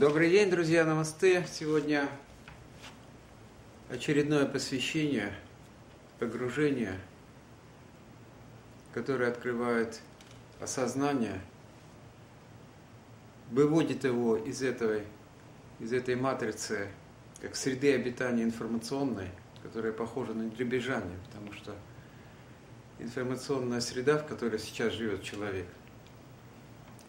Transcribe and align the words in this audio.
Добрый 0.00 0.30
день, 0.30 0.48
друзья, 0.48 0.86
намасте. 0.86 1.46
Сегодня 1.46 2.08
очередное 3.90 4.46
посвящение, 4.46 5.30
погружение, 6.18 6.98
которое 8.94 9.30
открывает 9.30 10.00
осознание, 10.58 11.38
выводит 13.50 14.04
его 14.04 14.38
из 14.38 14.62
этой, 14.62 15.02
из 15.80 15.92
этой 15.92 16.16
матрицы, 16.16 16.88
как 17.42 17.54
среды 17.54 17.94
обитания 17.94 18.44
информационной, 18.44 19.28
которая 19.62 19.92
похожа 19.92 20.32
на 20.32 20.48
дребезжание, 20.48 21.18
потому 21.26 21.52
что 21.52 21.76
информационная 23.00 23.82
среда, 23.82 24.16
в 24.16 24.26
которой 24.26 24.60
сейчас 24.60 24.94
живет 24.94 25.22
человек, 25.22 25.66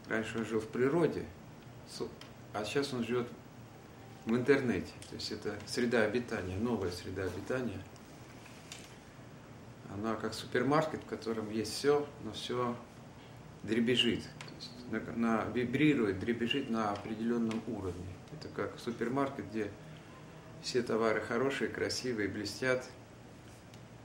раньше 0.10 0.40
он 0.40 0.46
жил 0.46 0.60
в 0.60 0.68
природе, 0.68 1.26
а 2.54 2.66
сейчас 2.66 2.94
он 2.94 3.04
живет 3.04 3.28
в 4.26 4.36
интернете. 4.36 4.92
То 5.10 5.16
есть 5.16 5.32
это 5.32 5.58
среда 5.66 6.04
обитания, 6.04 6.58
новая 6.58 6.92
среда 6.92 7.24
обитания. 7.24 7.82
Она 9.94 10.16
как 10.16 10.34
супермаркет, 10.34 11.02
в 11.04 11.06
котором 11.06 11.50
есть 11.50 11.74
все, 11.74 12.08
но 12.24 12.32
все 12.32 12.76
дребезжит. 13.64 14.24
То 14.24 14.56
есть 14.56 14.72
на, 14.92 15.00
на, 15.16 15.44
вибрирует, 15.46 16.20
дребезжит 16.20 16.70
на 16.70 16.92
определенном 16.92 17.62
уровне. 17.68 18.08
Это 18.34 18.48
как 18.50 18.80
супермаркет, 18.80 19.50
где 19.50 19.70
все 20.62 20.82
товары 20.82 21.22
хорошие, 21.22 21.70
красивые, 21.70 22.30
блестят, 22.30 22.86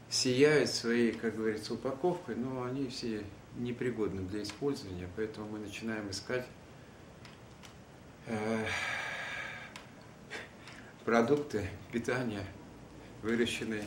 сияют 0.08 0.70
своей, 0.70 1.12
как 1.12 1.36
говорится, 1.36 1.74
упаковкой, 1.74 2.34
но 2.34 2.64
они 2.64 2.88
все 2.88 3.24
непригодны 3.56 4.22
для 4.22 4.42
использования, 4.42 5.08
поэтому 5.16 5.48
мы 5.48 5.58
начинаем 5.58 6.10
искать 6.10 6.46
Э, 8.28 8.66
продукты 11.06 11.68
питания, 11.92 12.44
выращенные 13.22 13.84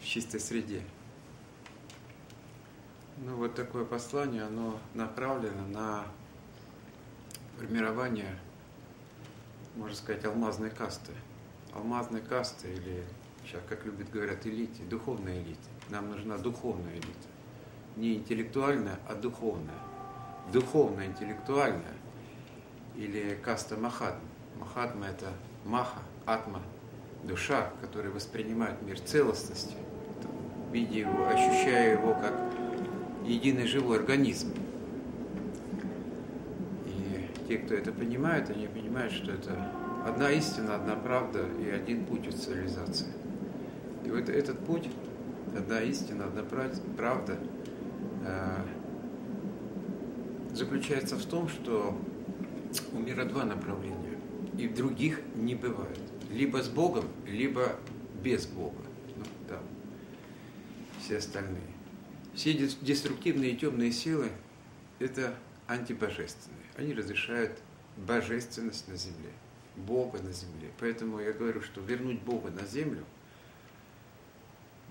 в 0.00 0.04
чистой 0.04 0.38
среде. 0.38 0.82
Ну 3.18 3.34
вот 3.34 3.56
такое 3.56 3.84
послание, 3.84 4.44
оно 4.44 4.78
направлено 4.94 5.66
на 5.66 6.06
формирование, 7.58 8.38
можно 9.74 9.96
сказать, 9.96 10.24
алмазной 10.24 10.70
касты. 10.70 11.12
Алмазной 11.74 12.22
касты 12.22 12.72
или, 12.72 13.04
сейчас 13.44 13.60
как 13.68 13.84
любят 13.84 14.08
говорят, 14.10 14.46
элите, 14.46 14.84
духовной 14.84 15.42
элиты. 15.42 15.68
Нам 15.88 16.10
нужна 16.10 16.38
духовная 16.38 16.94
элита. 16.94 17.28
Не 17.96 18.14
интеллектуальная, 18.14 19.00
а 19.08 19.14
духовная 19.16 19.90
духовно-интеллектуальная, 20.52 21.96
или 22.96 23.34
каста 23.36 23.76
Махатма. 23.76 24.29
Махатма– 24.60 25.06
это 25.08 25.26
Маха, 25.64 26.00
Атма, 26.26 26.62
душа, 27.24 27.70
которая 27.80 28.12
воспринимает 28.12 28.80
мир 28.82 29.00
целостности, 29.00 29.74
видя 30.70 30.98
его, 30.98 31.26
ощущая 31.26 31.94
его 31.98 32.14
как 32.14 32.34
единый 33.24 33.66
живой 33.66 33.98
организм. 33.98 34.52
И 36.86 37.28
те, 37.48 37.58
кто 37.58 37.74
это 37.74 37.90
понимает, 37.90 38.50
они 38.50 38.66
понимают, 38.68 39.12
что 39.12 39.32
это 39.32 39.72
одна 40.06 40.30
истина, 40.30 40.76
одна 40.76 40.94
правда 40.94 41.44
и 41.58 41.70
один 41.70 42.04
путь 42.04 42.28
цивилизации. 42.34 43.08
И 44.04 44.10
вот 44.10 44.28
этот 44.28 44.58
путь, 44.60 44.88
одна 45.56 45.80
истина, 45.82 46.26
одна 46.26 46.42
правда, 46.42 47.36
э, 48.26 48.56
заключается 50.54 51.16
в 51.16 51.24
том, 51.24 51.48
что 51.48 51.96
у 52.92 52.98
мира 52.98 53.24
два 53.24 53.44
направления, 53.44 54.09
и 54.60 54.68
других 54.68 55.20
не 55.34 55.54
бывает. 55.54 55.98
Либо 56.30 56.62
с 56.62 56.68
Богом, 56.68 57.06
либо 57.26 57.76
без 58.22 58.46
Бога. 58.46 58.82
Ну, 59.16 59.24
там, 59.48 59.62
все 61.00 61.18
остальные. 61.18 61.62
Все 62.34 62.54
деструктивные 62.54 63.52
и 63.52 63.56
темные 63.56 63.92
силы– 63.92 64.30
это 64.98 65.34
антибожественные. 65.66 66.60
Они 66.76 66.94
разрешают 66.94 67.58
божественность 67.96 68.86
на 68.88 68.96
земле, 68.96 69.32
Бога 69.76 70.20
на 70.20 70.32
земле. 70.32 70.70
Поэтому 70.78 71.20
я 71.20 71.32
говорю, 71.32 71.60
что 71.62 71.80
вернуть 71.80 72.20
Бога 72.22 72.50
на 72.50 72.66
землю– 72.66 73.04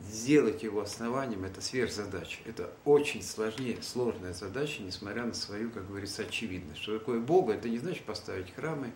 сделать 0.07 0.63
его 0.63 0.81
основанием– 0.81 1.43
это 1.45 1.61
сверхзадача. 1.61 2.39
Это 2.45 2.71
очень 2.85 3.21
сложнее, 3.21 3.77
сложная 3.81 4.33
задача, 4.33 4.81
несмотря 4.81 5.25
на 5.25 5.33
свою, 5.33 5.69
как 5.71 5.87
говорится, 5.87 6.23
очевидность. 6.23 6.81
Что 6.81 6.99
такое 6.99 7.19
Бога– 7.19 7.53
это 7.55 7.69
не 7.69 7.79
значит 7.79 8.03
поставить 8.03 8.53
храмы, 8.53 8.91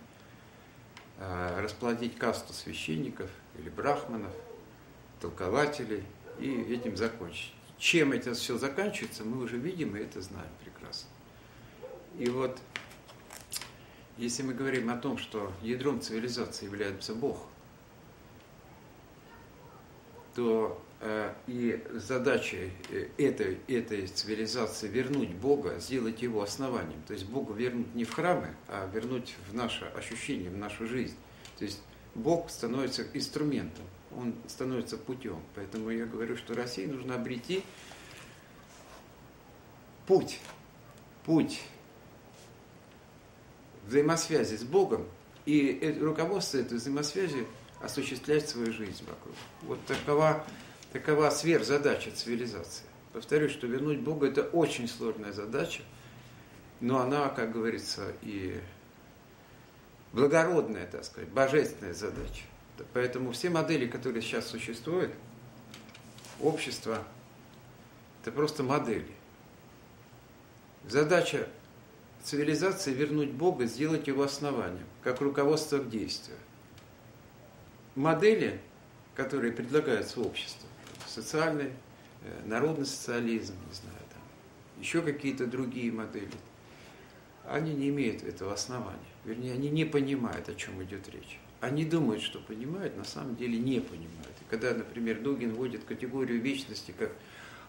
расплодить 1.19 2.17
касту 2.17 2.53
священников 2.53 3.29
или 3.57 3.69
брахманов, 3.69 4.33
толкователей 5.21 6.03
и 6.39 6.49
этим 6.49 6.97
закончить. 6.97 7.53
Чем 7.77 8.13
это 8.13 8.33
все 8.33 8.57
заканчивается, 8.57 9.23
мы 9.23 9.43
уже 9.43 9.57
видим 9.57 9.95
и 9.95 9.99
это 9.99 10.21
знаем 10.21 10.49
прекрасно. 10.63 11.09
И 12.17 12.29
вот, 12.29 12.59
если 14.17 14.43
мы 14.43 14.53
говорим 14.53 14.89
о 14.89 14.97
том, 14.97 15.17
что 15.17 15.51
ядром 15.61 16.01
цивилизации 16.01 16.65
является 16.65 17.13
Бог, 17.13 17.47
то 20.35 20.81
Э, 21.05 21.33
и 21.47 21.83
задача 21.95 22.55
э, 22.89 23.07
этой, 23.17 23.59
этой 23.67 24.07
цивилизации 24.07 24.87
вернуть 24.87 25.31
Бога, 25.31 25.77
сделать 25.79 26.21
его 26.21 26.41
основанием. 26.41 27.01
То 27.05 27.13
есть 27.13 27.25
Бога 27.25 27.53
вернуть 27.53 27.93
не 27.93 28.05
в 28.05 28.13
храмы, 28.13 28.55
а 28.69 28.89
вернуть 28.89 29.35
в 29.49 29.53
наше 29.53 29.83
ощущение, 29.83 30.49
в 30.49 30.55
нашу 30.55 30.87
жизнь. 30.87 31.17
То 31.59 31.65
есть 31.65 31.81
Бог 32.15 32.49
становится 32.49 33.05
инструментом, 33.13 33.83
он 34.15 34.33
становится 34.47 34.97
путем. 34.97 35.41
Поэтому 35.55 35.89
я 35.89 36.05
говорю, 36.05 36.37
что 36.37 36.55
России 36.55 36.85
нужно 36.85 37.15
обрети 37.15 37.63
путь, 40.07 40.39
путь 41.25 41.63
взаимосвязи 43.87 44.55
с 44.55 44.63
Богом, 44.63 45.05
и 45.45 45.97
руководство 45.99 46.59
этой 46.59 46.77
взаимосвязи 46.77 47.45
осуществлять 47.83 48.49
свою 48.49 48.73
жизнь 48.73 49.03
вокруг. 49.05 49.35
Вот 49.63 49.85
такова 49.85 50.43
Такова 50.93 51.31
сверхзадача 51.31 52.11
цивилизации. 52.11 52.85
Повторюсь, 53.13 53.51
что 53.51 53.65
вернуть 53.65 54.01
Бога– 54.01 54.27
это 54.29 54.43
очень 54.43 54.87
сложная 54.87 55.33
задача, 55.33 55.81
но 56.81 56.99
она, 56.99 57.29
как 57.29 57.51
говорится, 57.51 58.13
и 58.21 58.61
благородная, 60.11 60.85
так 60.85 61.03
сказать, 61.03 61.29
божественная 61.29 61.95
задача. 61.95 62.43
Поэтому 62.93 63.31
все 63.31 63.49
модели, 63.49 63.87
которые 63.87 64.21
сейчас 64.21 64.45
существуют, 64.45 65.11
общество, 66.39 66.99
это 68.21 68.31
просто 68.31 68.61
модели. 68.61 69.11
Задача 70.87 71.47
цивилизации 72.21 72.93
вернуть 72.93 73.31
Бога, 73.31 73.65
сделать 73.65 74.05
его 74.05 74.21
основанием, 74.21 74.85
как 75.03 75.21
руководство 75.21 75.79
к 75.79 75.89
действию. 75.89 76.37
Модели, 77.95 78.59
которые 79.15 79.53
предлагаются 79.53 80.19
обществу, 80.19 80.67
социальный, 81.07 81.69
э, 82.23 82.41
народный 82.45 82.87
социализм, 82.87 83.53
не 83.67 83.73
знаю, 83.75 83.99
там, 84.09 84.81
еще 84.81 85.03
какие-то 85.03 85.45
другие 85.45 85.91
модели, 85.91 86.31
они 87.47 87.75
не 87.75 87.89
имеют 87.89 88.23
этого 88.23 88.53
основания. 88.53 88.97
Вернее, 89.25 89.53
они 89.53 89.69
не 89.69 89.85
понимают, 89.85 90.49
о 90.49 90.55
чем 90.55 90.83
идет 90.83 91.07
речь. 91.09 91.39
Они 91.61 91.85
думают, 91.85 92.23
что 92.23 92.39
понимают, 92.39 92.97
на 92.97 93.03
самом 93.03 93.35
деле 93.35 93.59
не 93.59 93.79
понимают. 93.79 94.35
И 94.41 94.49
когда, 94.49 94.73
например, 94.73 95.21
Дугин 95.21 95.53
вводит 95.53 95.83
категорию 95.83 96.41
вечности 96.41 96.95
как 96.97 97.11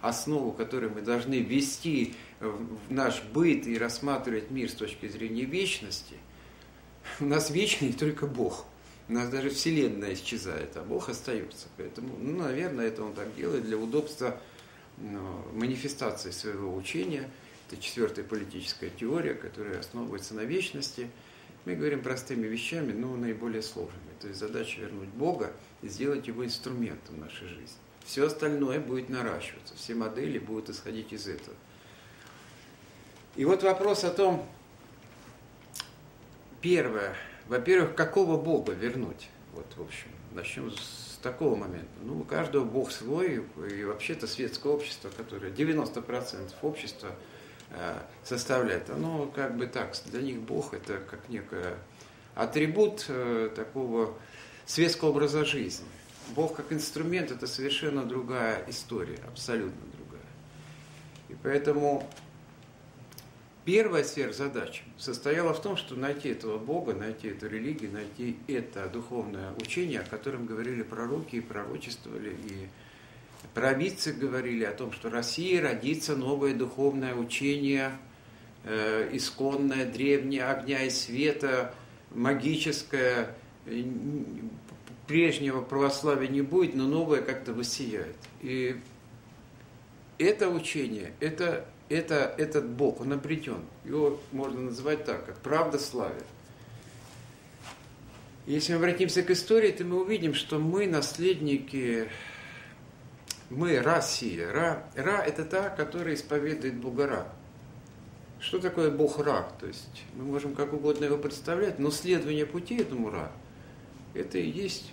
основу, 0.00 0.52
которую 0.52 0.94
мы 0.94 1.02
должны 1.02 1.40
ввести 1.40 2.14
в 2.40 2.90
наш 2.90 3.22
быт 3.22 3.66
и 3.66 3.76
рассматривать 3.76 4.50
мир 4.50 4.70
с 4.70 4.74
точки 4.74 5.06
зрения 5.06 5.44
вечности, 5.44 6.16
у 7.20 7.26
нас 7.26 7.50
вечный 7.50 7.92
только 7.92 8.26
Бог– 8.26 8.64
у 9.08 9.12
нас 9.12 9.28
даже 9.28 9.50
Вселенная 9.50 10.14
исчезает, 10.14 10.76
а 10.76 10.82
Бог 10.82 11.08
остается. 11.08 11.68
Поэтому, 11.76 12.16
ну, 12.18 12.38
наверное, 12.38 12.86
это 12.86 13.02
он 13.02 13.14
так 13.14 13.34
делает 13.36 13.64
для 13.64 13.76
удобства 13.76 14.40
ну, 14.96 15.44
манифестации 15.52 16.30
своего 16.30 16.74
учения. 16.74 17.30
Это 17.68 17.80
четвертая 17.80 18.24
политическая 18.24 18.90
теория, 18.90 19.34
которая 19.34 19.80
основывается 19.80 20.34
на 20.34 20.40
вечности. 20.42 21.10
Мы 21.64 21.76
говорим 21.76 22.02
простыми 22.02 22.46
вещами, 22.46 22.92
но 22.92 23.14
наиболее 23.16 23.62
сложными. 23.62 24.00
То 24.20 24.28
есть 24.28 24.40
задача 24.40 24.80
вернуть 24.80 25.08
Бога 25.08 25.52
и 25.82 25.88
сделать 25.88 26.26
его 26.26 26.44
инструментом 26.44 27.20
нашей 27.20 27.48
жизни. 27.48 27.76
Все 28.04 28.26
остальное 28.26 28.80
будет 28.80 29.08
наращиваться, 29.08 29.74
все 29.76 29.94
модели 29.94 30.38
будут 30.38 30.68
исходить 30.68 31.12
из 31.12 31.26
этого. 31.26 31.56
И 33.36 33.44
вот 33.44 33.62
вопрос 33.62 34.04
о 34.04 34.10
том, 34.10 34.46
первое, 36.60 37.16
во-первых, 37.48 37.94
какого 37.94 38.40
Бога 38.40 38.72
вернуть? 38.72 39.28
Вот, 39.52 39.66
в 39.76 39.82
общем, 39.82 40.08
начнем 40.32 40.70
с 40.70 41.18
такого 41.22 41.56
момента. 41.56 41.90
Ну, 42.02 42.20
у 42.20 42.24
каждого 42.24 42.64
Бог 42.64 42.90
свой, 42.90 43.44
и 43.70 43.84
вообще-то 43.84 44.26
светское 44.26 44.72
общество, 44.72 45.10
которое 45.16 45.50
90% 45.50 46.52
общества 46.62 47.10
э, 47.70 47.94
составляет, 48.22 48.90
оно 48.90 49.26
как 49.26 49.56
бы 49.56 49.66
так, 49.66 49.96
для 50.06 50.20
них 50.20 50.40
Бог 50.40 50.74
это 50.74 50.98
как 50.98 51.28
некая 51.28 51.76
атрибут 52.34 53.06
э, 53.08 53.50
такого 53.54 54.14
светского 54.66 55.10
образа 55.10 55.44
жизни. 55.44 55.86
Бог 56.34 56.56
как 56.56 56.72
инструмент 56.72 57.30
это 57.30 57.46
совершенно 57.46 58.04
другая 58.04 58.64
история, 58.68 59.18
абсолютно 59.26 59.80
другая. 59.96 60.26
И 61.28 61.36
поэтому 61.42 62.08
первая 63.64 64.04
сверхзадача 64.04 64.82
состояла 64.98 65.54
в 65.54 65.62
том, 65.62 65.76
что 65.76 65.94
найти 65.94 66.28
этого 66.30 66.58
Бога, 66.58 66.94
найти 66.94 67.28
эту 67.28 67.48
религию, 67.48 67.92
найти 67.92 68.36
это 68.46 68.88
духовное 68.88 69.52
учение, 69.60 70.00
о 70.00 70.04
котором 70.04 70.46
говорили 70.46 70.82
пророки 70.82 71.36
и 71.36 71.40
пророчествовали, 71.40 72.30
и 72.30 72.68
провидцы 73.54 74.12
говорили 74.12 74.64
о 74.64 74.72
том, 74.72 74.92
что 74.92 75.10
России 75.10 75.56
родится 75.56 76.16
новое 76.16 76.54
духовное 76.54 77.14
учение, 77.14 77.92
э, 78.64 79.10
исконное, 79.12 79.86
древнее, 79.86 80.44
огня 80.44 80.82
и 80.82 80.90
света, 80.90 81.74
магическое, 82.14 83.34
прежнего 85.06 85.60
православия 85.60 86.28
не 86.28 86.42
будет, 86.42 86.74
но 86.74 86.86
новое 86.86 87.22
как-то 87.22 87.52
воссияет. 87.52 88.16
И 88.42 88.76
это 90.18 90.48
учение, 90.48 91.12
это, 91.20 91.66
это, 91.88 92.34
этот 92.38 92.68
Бог, 92.68 93.00
он 93.00 93.12
обретен. 93.12 93.64
Его 93.84 94.20
можно 94.32 94.60
называть 94.60 95.04
так, 95.04 95.26
как 95.26 95.38
правда 95.38 95.78
славе. 95.78 96.22
Если 98.46 98.72
мы 98.72 98.78
обратимся 98.78 99.22
к 99.22 99.30
истории, 99.30 99.70
то 99.70 99.84
мы 99.84 100.02
увидим, 100.02 100.34
что 100.34 100.58
мы 100.58 100.86
наследники, 100.86 102.08
мы 103.48 103.80
Россия. 103.80 104.50
Ра, 104.52 104.84
Ра– 104.94 105.22
это 105.26 105.44
та, 105.44 105.70
которая 105.70 106.14
исповедует 106.14 106.74
Бога 106.76 107.06
Ра. 107.06 107.28
Что 108.40 108.58
такое 108.58 108.90
Бог 108.90 109.18
Ра? 109.18 109.48
То 109.58 109.66
есть 109.66 110.04
мы 110.14 110.24
можем 110.24 110.54
как 110.54 110.74
угодно 110.74 111.06
его 111.06 111.16
представлять, 111.16 111.78
но 111.78 111.90
следование 111.90 112.44
пути 112.44 112.76
этому 112.76 113.10
Ра– 113.10 113.32
это 114.14 114.38
и 114.38 114.50
есть 114.50 114.92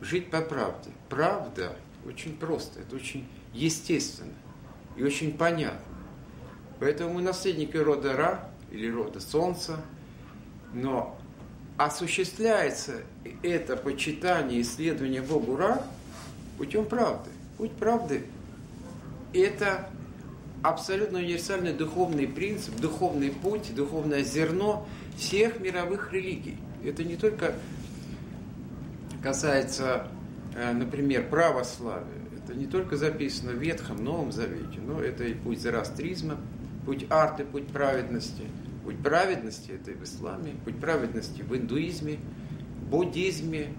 жить 0.00 0.30
по 0.30 0.40
правде. 0.40 0.90
Правда 1.08 1.76
очень 2.06 2.36
просто, 2.36 2.80
это 2.80 2.94
очень 2.94 3.26
естественно 3.52 4.34
и 4.96 5.02
очень 5.02 5.36
понятно. 5.36 5.93
Поэтому 6.84 7.14
мы 7.14 7.22
наследники 7.22 7.78
рода 7.78 8.12
Ра 8.12 8.46
или 8.70 8.90
рода 8.90 9.18
Солнца, 9.18 9.80
но 10.74 11.18
осуществляется 11.78 12.96
это 13.42 13.78
почитание, 13.78 14.60
исследование 14.60 15.22
Богу 15.22 15.56
Ра 15.56 15.82
путем 16.58 16.84
правды. 16.84 17.30
Путь 17.56 17.72
правды– 17.72 18.26
это 19.32 19.88
абсолютно 20.62 21.20
универсальный 21.20 21.72
духовный 21.72 22.28
принцип, 22.28 22.78
духовный 22.78 23.30
путь, 23.30 23.74
духовное 23.74 24.22
зерно 24.22 24.86
всех 25.16 25.60
мировых 25.60 26.12
религий. 26.12 26.58
Это 26.84 27.02
не 27.02 27.16
только 27.16 27.54
касается, 29.22 30.08
э, 30.54 30.70
например, 30.74 31.30
православия. 31.30 32.04
Это 32.44 32.54
не 32.54 32.66
только 32.66 32.98
записано 32.98 33.52
в 33.52 33.56
Ветхом, 33.56 34.04
Новом 34.04 34.32
Завете, 34.32 34.80
но 34.86 35.00
это 35.00 35.24
и 35.24 35.32
путь 35.32 35.62
зороастризма, 35.62 36.36
путь 36.84 37.06
арты, 37.10 37.44
путь 37.44 37.68
праведности. 37.68 38.44
Путь 38.84 38.98
праведности 39.02 39.70
это 39.70 39.92
и 39.92 39.94
в 39.94 40.04
исламе, 40.04 40.52
путь 40.64 40.78
праведности 40.78 41.42
в 41.42 41.56
индуизме, 41.56 42.18
буддизме, 42.90 43.72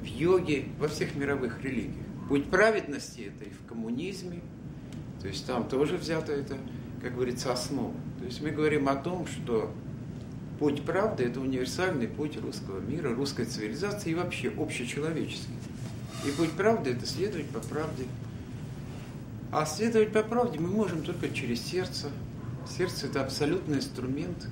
в 0.00 0.04
йоге, 0.04 0.66
во 0.78 0.88
всех 0.88 1.14
мировых 1.14 1.62
религиях. 1.62 2.04
Путь 2.28 2.50
праведности 2.50 3.32
это 3.34 3.48
и 3.48 3.52
в 3.52 3.66
коммунизме, 3.66 4.40
то 5.24 5.28
есть 5.28 5.46
там 5.46 5.66
тоже 5.66 5.96
взято 5.96 6.32
это, 6.32 6.58
как 7.00 7.14
говорится, 7.14 7.50
основа. 7.50 7.94
То 8.18 8.26
есть 8.26 8.42
мы 8.42 8.50
говорим 8.50 8.90
о 8.90 8.96
том, 8.96 9.26
что 9.26 9.72
путь 10.58 10.82
правды– 10.82 11.24
это 11.24 11.40
универсальный 11.40 12.08
путь 12.08 12.36
русского 12.36 12.80
мира, 12.80 13.14
русской 13.14 13.46
цивилизации 13.46 14.10
и 14.10 14.14
вообще 14.14 14.52
общечеловеческий. 14.54 15.54
И 16.26 16.30
путь 16.32 16.50
правды– 16.52 16.90
это 16.92 17.06
следовать 17.06 17.48
по 17.48 17.60
правде. 17.60 18.04
А 19.50 19.64
следовать 19.64 20.12
по 20.12 20.22
правде 20.22 20.58
мы 20.58 20.68
можем 20.68 21.02
только 21.02 21.30
через 21.30 21.62
сердце. 21.62 22.08
Сердце– 22.66 23.06
это 23.08 23.22
абсолютный 23.22 23.78
инструмент. 23.78 24.48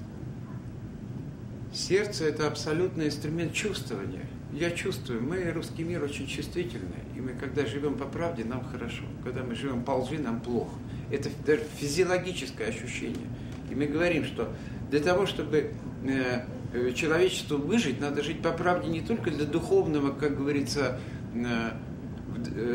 Сердце– 1.73 2.25
это 2.27 2.47
абсолютный 2.47 3.07
инструмент 3.07 3.53
чувствования– 3.53 4.27
я 4.53 4.71
чувствую, 4.71 5.23
мы, 5.23 5.51
русский 5.51 5.83
мир, 5.83 6.05
очень 6.05 6.27
чувствительны. 6.27 6.97
И 7.17 7.21
мы, 7.21 7.33
когда 7.33 7.65
живем 7.65 7.97
по 7.97 8.05
правде, 8.05 8.45
нам 8.45 8.63
хорошо. 8.63 9.03
Когда 9.25 9.43
мы 9.43 9.55
живем 9.55 9.83
по 9.83 9.93
лжи, 9.93 10.19
нам 10.19 10.41
плохо. 10.41 10.75
Это 11.11 11.31
даже 11.47 11.63
физиологическое 11.79 12.69
ощущение. 12.69 13.29
И 13.71 13.75
мы 13.75 13.87
говорим, 13.87 14.27
что 14.27 14.53
для 14.91 15.01
того, 15.01 15.25
чтобы 15.25 15.73
э, 16.05 16.45
э, 16.75 16.93
человечеству 16.93 17.57
выжить, 17.57 17.99
надо 17.99 18.23
жить 18.23 18.43
по 18.43 18.53
правде 18.53 18.91
не 18.91 19.01
только 19.01 19.31
для 19.31 19.47
духовного, 19.47 20.13
как 20.13 20.37
говорится, 20.37 21.01
э, 21.35 21.71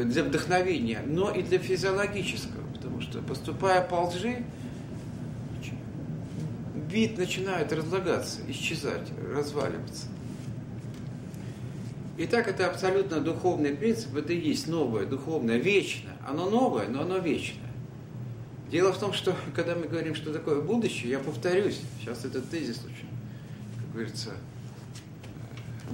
для 0.03 0.23
вдохновения, 0.23 1.03
но 1.05 1.29
и 1.29 1.43
для 1.43 1.59
физиологического. 1.59 2.63
Потому 2.73 3.01
что 3.01 3.19
поступая 3.19 3.83
по 3.83 4.07
лжи, 4.07 4.43
вид 6.89 7.17
начинает 7.17 7.71
разлагаться, 7.73 8.39
исчезать, 8.47 9.07
разваливаться. 9.33 10.07
Итак, 12.17 12.47
это 12.47 12.67
абсолютно 12.67 13.19
духовный 13.19 13.75
принцип, 13.75 14.15
это 14.15 14.33
и 14.33 14.39
есть 14.39 14.67
новое, 14.67 15.05
духовное, 15.05 15.57
вечное. 15.57 16.17
Оно 16.25 16.49
новое, 16.49 16.87
но 16.87 17.01
оно 17.01 17.19
вечное. 17.19 17.71
Дело 18.71 18.91
в 18.91 18.97
том, 18.97 19.13
что 19.13 19.35
когда 19.55 19.75
мы 19.75 19.87
говорим, 19.87 20.15
что 20.15 20.33
такое 20.33 20.61
будущее, 20.61 21.11
я 21.11 21.19
повторюсь, 21.19 21.79
сейчас 21.99 22.25
этот 22.25 22.49
тезис 22.49 22.77
очень, 22.79 23.09
как 23.77 23.93
говорится, 23.93 24.31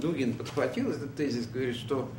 Дугин 0.00 0.34
подхватил 0.34 0.90
этот 0.90 1.14
тезис, 1.14 1.46
говорит, 1.46 1.76
что 1.76 2.10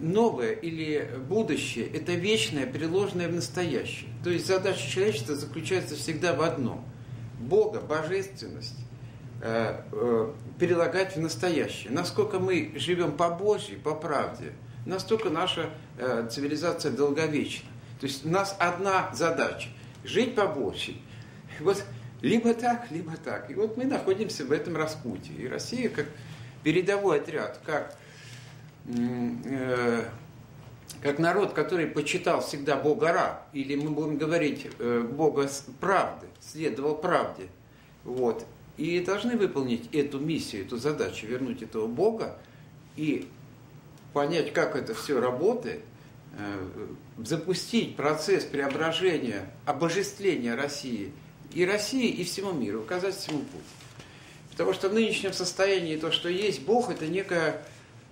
новое 0.00 0.52
или 0.52 1.08
будущее– 1.28 1.86
это 1.94 2.12
вечное, 2.12 2.66
переложенное 2.66 3.28
в 3.28 3.32
настоящее. 3.32 4.10
То 4.24 4.30
есть 4.30 4.46
задача 4.46 4.90
человечества 4.90 5.36
заключается 5.36 5.94
всегда 5.94 6.34
в 6.34 6.40
одном– 6.40 6.84
Бога, 7.46 7.80
божественность, 7.80 8.84
Э, 9.46 9.82
э, 9.92 10.32
перелагать 10.58 11.16
в 11.16 11.20
настоящее. 11.20 11.92
Насколько 11.92 12.38
мы 12.38 12.72
живем 12.76 13.12
по 13.12 13.28
Божьей, 13.28 13.76
по 13.76 13.94
правде, 13.94 14.52
настолько 14.86 15.28
наша 15.28 15.68
э, 15.98 16.26
цивилизация 16.30 16.92
долговечна. 16.92 17.68
То 18.00 18.06
есть 18.06 18.24
у 18.24 18.30
нас 18.30 18.56
одна 18.58 19.10
задача– 19.12 19.68
жить 20.04 20.34
по 20.34 20.46
Божьей. 20.46 21.02
Вот 21.60 21.84
либо 22.22 22.54
так, 22.54 22.90
либо 22.90 23.18
так. 23.22 23.50
И 23.50 23.54
вот 23.54 23.76
мы 23.76 23.84
находимся 23.84 24.46
в 24.46 24.52
этом 24.52 24.78
распутье. 24.78 25.34
И 25.36 25.46
Россия 25.46 25.90
как 25.90 26.06
передовой 26.62 27.20
отряд, 27.20 27.60
как, 27.66 27.98
как 31.04 31.18
народ, 31.18 31.52
который 31.52 31.86
почитал 31.86 32.40
всегда 32.40 32.76
Бога 32.76 33.12
Ра, 33.12 33.42
или 33.52 33.76
мы 33.76 33.90
будем 33.90 34.16
говорить 34.16 34.66
э, 34.78 35.00
Бога 35.02 35.50
правды, 35.78 36.26
следовал 36.40 36.96
правде. 36.96 37.48
Вот 38.04 38.46
и 38.78 38.98
должны 39.00 39.36
выполнить 39.36 39.94
эту 39.94 40.18
миссию, 40.18 40.64
эту 40.64 40.78
задачу, 40.78 41.26
вернуть 41.26 41.60
этого 41.60 41.86
Бога 41.86 42.38
и 42.96 43.28
понять, 44.14 44.54
как 44.54 44.76
это 44.76 44.94
все 44.94 45.20
работает, 45.20 45.82
э, 46.38 46.86
запустить 47.18 47.96
процесс 47.96 48.44
преображения, 48.44 49.52
обожествления 49.66 50.54
России 50.54 51.12
и 51.52 51.66
России, 51.66 52.08
и 52.08 52.24
всему 52.24 52.52
миру, 52.52 52.80
указать 52.80 53.14
всему 53.14 53.40
путь. 53.40 53.60
Потому 54.52 54.72
что 54.72 54.88
в 54.88 54.94
нынешнем 54.94 55.34
состоянии 55.34 55.98
то, 55.98 56.10
что 56.10 56.30
есть 56.30 56.62
Бог, 56.62 56.90
это 56.90 57.06
некая 57.06 57.62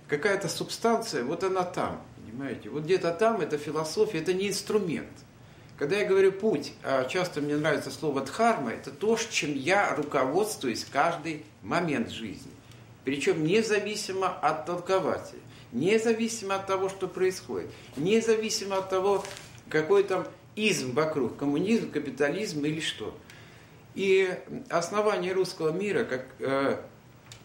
какая-то 0.07 0.47
субстанция, 0.47 1.23
вот 1.23 1.43
она 1.43 1.63
там, 1.63 1.99
понимаете? 2.33 2.69
Вот 2.69 2.83
где-то 2.83 3.11
там 3.11 3.41
это 3.41 3.57
философия, 3.57 4.19
это 4.19 4.33
не 4.33 4.49
инструмент– 4.49 5.09
когда 5.77 5.97
я 5.97 6.05
говорю 6.05 6.31
путь, 6.31 6.73
а 6.83 7.05
часто 7.05 7.41
мне 7.41 7.57
нравится 7.57 7.89
слово 7.89 8.21
дхарма, 8.21 8.71
это 8.71 8.91
то, 8.91 9.17
чем 9.17 9.55
я 9.55 9.95
руководствуюсь 9.95 10.85
каждый 10.85 11.45
момент 11.63 12.09
жизни. 12.11 12.51
Причем 13.03 13.43
независимо 13.43 14.27
от 14.27 14.65
толкователя, 14.65 15.41
независимо 15.71 16.55
от 16.55 16.67
того, 16.67 16.89
что 16.89 17.07
происходит, 17.07 17.69
независимо 17.97 18.77
от 18.77 18.89
того, 18.89 19.25
какой 19.67 20.03
там 20.03 20.27
изм 20.55 20.93
вокруг, 20.93 21.37
коммунизм, 21.37 21.91
капитализм 21.91 22.63
или 22.65 22.79
что. 22.79 23.17
И 23.95 24.33
основание 24.69 25.33
русского 25.33 25.71
мира 25.71 26.03
как, 26.03 26.27
э, 26.39 26.77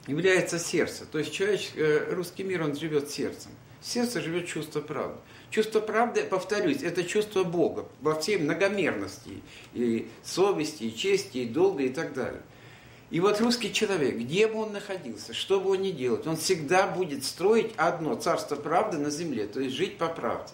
является 0.06 0.58
сердце. 0.58 1.06
То 1.06 1.18
есть 1.18 1.32
человек, 1.32 1.60
э, 1.74 2.12
русский 2.12 2.44
мир, 2.44 2.62
он 2.62 2.76
живет 2.76 3.10
сердцем. 3.10 3.50
Сердце 3.80 4.20
живет 4.20 4.46
чувство 4.46 4.80
правды. 4.80 5.18
Чувство 5.50 5.80
правды, 5.80 6.24
повторюсь, 6.24 6.82
это 6.82 7.04
чувство 7.04 7.44
Бога 7.44 7.86
во 8.00 8.18
всей 8.18 8.38
многомерности 8.38 9.42
и 9.72 10.08
совести, 10.22 10.84
и 10.84 10.96
чести, 10.96 11.38
и 11.38 11.46
долга, 11.46 11.84
и 11.84 11.88
так 11.88 12.12
далее. 12.12 12.42
И 13.10 13.20
вот 13.20 13.40
русский 13.40 13.72
человек, 13.72 14.16
где 14.16 14.46
бы 14.46 14.60
он 14.60 14.72
находился, 14.72 15.32
что 15.32 15.60
бы 15.60 15.70
он 15.70 15.82
ни 15.82 15.92
делал, 15.92 16.20
он 16.26 16.36
всегда 16.36 16.86
будет 16.86 17.24
строить 17.24 17.72
одно 17.76 18.14
царство 18.16 18.56
правды 18.56 18.98
на 18.98 19.08
земле, 19.08 19.46
то 19.46 19.60
есть 19.60 19.74
жить 19.74 19.96
по 19.96 20.08
правде. 20.08 20.52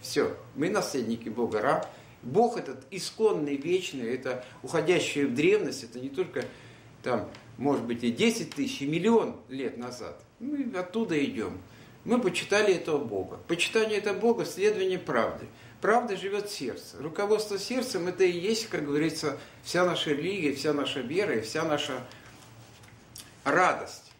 Все, 0.00 0.36
мы 0.56 0.68
наследники 0.70 1.28
Бога 1.28 1.60
Ра, 1.60 1.88
Бог 2.22 2.56
этот 2.56 2.84
исконный, 2.90 3.56
вечный, 3.56 4.12
это 4.12 4.44
уходящее 4.64 5.26
в 5.26 5.34
древность, 5.34 5.84
это 5.84 6.00
не 6.00 6.08
только 6.08 6.44
там, 7.04 7.28
может 7.58 7.84
быть, 7.84 8.02
и 8.02 8.10
10 8.10 8.50
тысяч, 8.50 8.82
и 8.82 8.86
миллион 8.86 9.36
лет 9.48 9.76
назад. 9.76 10.20
Мы 10.40 10.68
оттуда 10.76 11.22
идем. 11.24 11.60
Мы 12.04 12.20
почитали 12.20 12.74
этого 12.74 12.98
Бога. 12.98 13.38
Почитание 13.46 13.98
этого 13.98 14.18
Бога– 14.18 14.44
следование 14.46 14.98
правды. 14.98 15.46
Правда 15.80 16.16
живет 16.16 16.50
сердце. 16.50 16.96
Руководство 17.00 17.58
сердцем– 17.58 18.06
это 18.08 18.24
и 18.24 18.30
есть, 18.30 18.68
как 18.68 18.84
говорится, 18.84 19.38
вся 19.62 19.84
наша 19.84 20.10
религия, 20.10 20.54
вся 20.54 20.72
наша 20.72 21.00
вера 21.00 21.36
и 21.36 21.42
вся 21.42 21.64
наша 21.64 22.04
радость. 23.44 24.12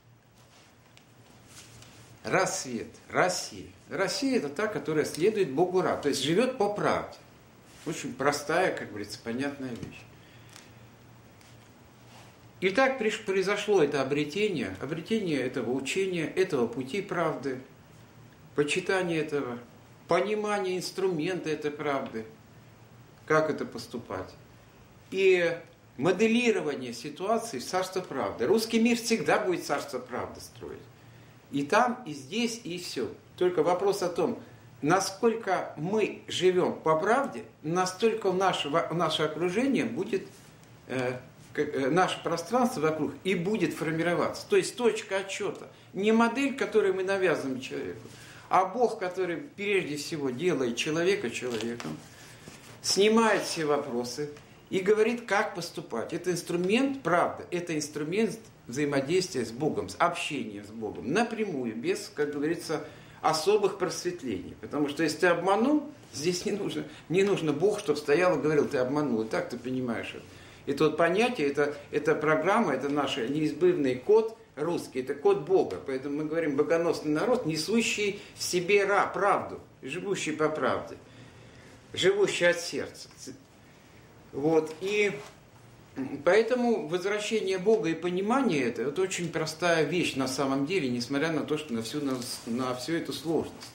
Рассвет, 2.24 2.88
Россия. 3.10 3.66
Россия– 3.88 4.36
это 4.38 4.48
та, 4.48 4.68
которая 4.68 5.04
следует 5.04 5.50
Богу 5.50 5.82
рад, 5.82 6.02
то 6.02 6.08
есть 6.08 6.22
живет 6.22 6.56
по 6.58 6.72
правде. 6.72 7.18
Очень 7.84 8.14
простая, 8.14 8.76
как 8.76 8.90
говорится, 8.90 9.18
понятная 9.22 9.70
вещь. 9.70 10.02
И 12.60 12.70
так 12.70 12.98
произошло 12.98 13.82
это 13.82 14.02
обретение, 14.02 14.76
обретение 14.80 15.40
этого 15.40 15.72
учения, 15.72 16.26
этого 16.26 16.68
пути 16.68 17.02
правды, 17.02 17.58
почитание 18.54 19.20
этого, 19.20 19.58
понимание 20.08 20.76
инструмента 20.76 21.50
этой 21.50 21.70
правды, 21.70 22.24
как 23.26 23.50
это 23.50 23.64
поступать. 23.64 24.30
И 25.10 25.56
моделирование 25.96 26.92
ситуации 26.92 27.58
в 27.58 27.64
царство 27.64 28.00
правды. 28.00 28.46
Русский 28.46 28.80
мир 28.80 28.96
всегда 28.96 29.38
будет 29.38 29.64
царство 29.64 29.98
правды 29.98 30.40
строить. 30.40 30.80
И 31.50 31.64
там, 31.64 32.02
и 32.06 32.12
здесь, 32.12 32.60
и 32.64 32.78
все. 32.78 33.08
Только 33.36 33.62
вопрос 33.62 34.02
о 34.02 34.08
том, 34.08 34.38
насколько 34.80 35.74
мы 35.76 36.22
живем 36.28 36.74
по 36.74 36.98
правде, 36.98 37.44
настолько 37.62 38.32
наше, 38.32 38.70
наше 38.90 39.24
окружение 39.24 39.84
будет 39.84 40.26
э, 40.88 41.18
Э, 41.54 41.90
наше 41.90 42.22
пространство 42.22 42.80
вокруг 42.80 43.12
и 43.24 43.34
будет 43.34 43.74
формироваться. 43.74 44.46
То 44.48 44.56
есть 44.56 44.74
точка 44.76 45.18
отчета. 45.18 45.66
Не 45.92 46.12
модель, 46.12 46.56
которую 46.56 46.94
мы 46.94 47.02
навязываем 47.02 47.60
человеку, 47.60 48.00
а 48.52 48.66
Бог, 48.66 48.98
который 48.98 49.38
прежде 49.38 49.96
всего 49.96 50.28
делает 50.28 50.76
человека 50.76 51.30
человеком, 51.30 51.96
снимает 52.82 53.44
все 53.44 53.64
вопросы 53.64 54.28
и 54.68 54.80
говорит, 54.80 55.24
как 55.24 55.54
поступать. 55.54 56.12
Это 56.12 56.30
инструмент, 56.30 57.02
правда, 57.02 57.46
это 57.50 57.74
инструмент 57.74 58.38
взаимодействия 58.66 59.46
с 59.46 59.50
Богом, 59.50 59.88
с 59.88 59.96
общением 59.98 60.64
с 60.64 60.68
Богом, 60.70 61.10
напрямую, 61.10 61.74
без, 61.74 62.12
как 62.14 62.34
говорится, 62.34 62.84
особых 63.22 63.78
просветлений. 63.78 64.54
Потому 64.60 64.90
что 64.90 65.02
если 65.02 65.20
ты 65.20 65.26
обманул, 65.28 65.84
здесь 66.12 66.44
не 66.44 66.52
нужно, 66.52 66.84
не 67.08 67.22
нужно 67.22 67.54
Бог, 67.54 67.78
чтобы 67.78 67.98
стоял 67.98 68.38
и 68.38 68.42
говорил, 68.42 68.68
ты 68.68 68.76
обманул, 68.76 69.22
и 69.22 69.28
так 69.28 69.48
ты 69.48 69.56
понимаешь 69.56 70.14
это. 70.14 70.24
Это 70.66 70.84
вот 70.84 70.98
понятие, 70.98 71.48
это, 71.48 71.74
это 71.90 72.14
программа, 72.14 72.74
это 72.74 72.90
наш 72.90 73.16
неизбывный 73.16 73.94
код 73.94 74.36
русский, 74.56 75.00
это 75.00 75.14
код 75.14 75.40
Бога. 75.42 75.80
Поэтому 75.84 76.18
мы 76.18 76.24
говорим 76.24 76.56
богоносный 76.56 77.12
народ, 77.12 77.46
несущий 77.46 78.20
в 78.34 78.42
себе 78.42 78.84
ра, 78.84 79.06
правду, 79.06 79.60
живущий 79.82 80.32
по 80.32 80.48
правде, 80.48 80.96
живущий 81.92 82.46
от 82.46 82.60
сердца. 82.60 83.08
Вот, 84.32 84.74
и 84.80 85.12
поэтому 86.24 86.88
возвращение 86.88 87.58
Бога 87.58 87.90
и 87.90 87.94
понимание 87.94 88.64
это, 88.64 88.82
это 88.82 89.02
очень 89.02 89.30
простая 89.30 89.84
вещь 89.84 90.16
на 90.16 90.26
самом 90.26 90.66
деле, 90.66 90.88
несмотря 90.88 91.32
на 91.32 91.44
то, 91.44 91.58
что 91.58 91.74
на 91.74 91.82
всю, 91.82 92.00
на, 92.00 92.18
на 92.46 92.74
всю 92.74 92.94
эту 92.94 93.12
сложность. 93.12 93.72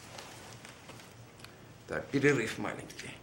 Так, 1.88 2.08
перерыв 2.08 2.58
маленький. 2.58 3.17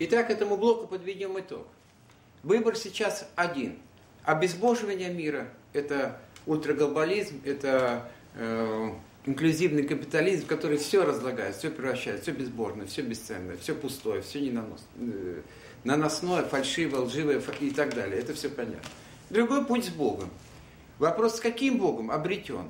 Итак, 0.00 0.28
этому 0.30 0.56
блоку 0.56 0.88
подведем 0.88 1.38
итог. 1.38 1.66
Выбор 2.42 2.76
сейчас 2.76 3.28
один. 3.36 3.78
Обезбоживание 4.24 5.08
мира– 5.10 5.48
это 5.72 6.20
ультраглобализм, 6.46 7.40
это 7.44 8.10
э, 8.34 8.90
инклюзивный 9.24 9.84
капитализм, 9.84 10.46
который 10.46 10.78
все 10.78 11.04
разлагает, 11.04 11.54
все 11.54 11.70
превращает, 11.70 12.22
все 12.22 12.32
безбожное, 12.32 12.86
все 12.86 13.02
бесценное, 13.02 13.56
все 13.56 13.74
пустое, 13.74 14.20
все 14.22 14.40
ненаносное, 14.40 14.88
э, 14.98 15.42
наносное, 15.84 16.42
фальшивое, 16.42 17.02
лживое 17.02 17.40
и 17.60 17.70
так 17.70 17.94
далее. 17.94 18.18
Это 18.18 18.34
все 18.34 18.48
понятно. 18.48 18.90
Другой 19.30 19.64
путь 19.64 19.84
с 19.84 19.90
Богом. 19.90 20.28
Вопрос, 20.98 21.36
с 21.36 21.40
каким 21.40 21.78
Богом 21.78 22.10
обретен? 22.10 22.68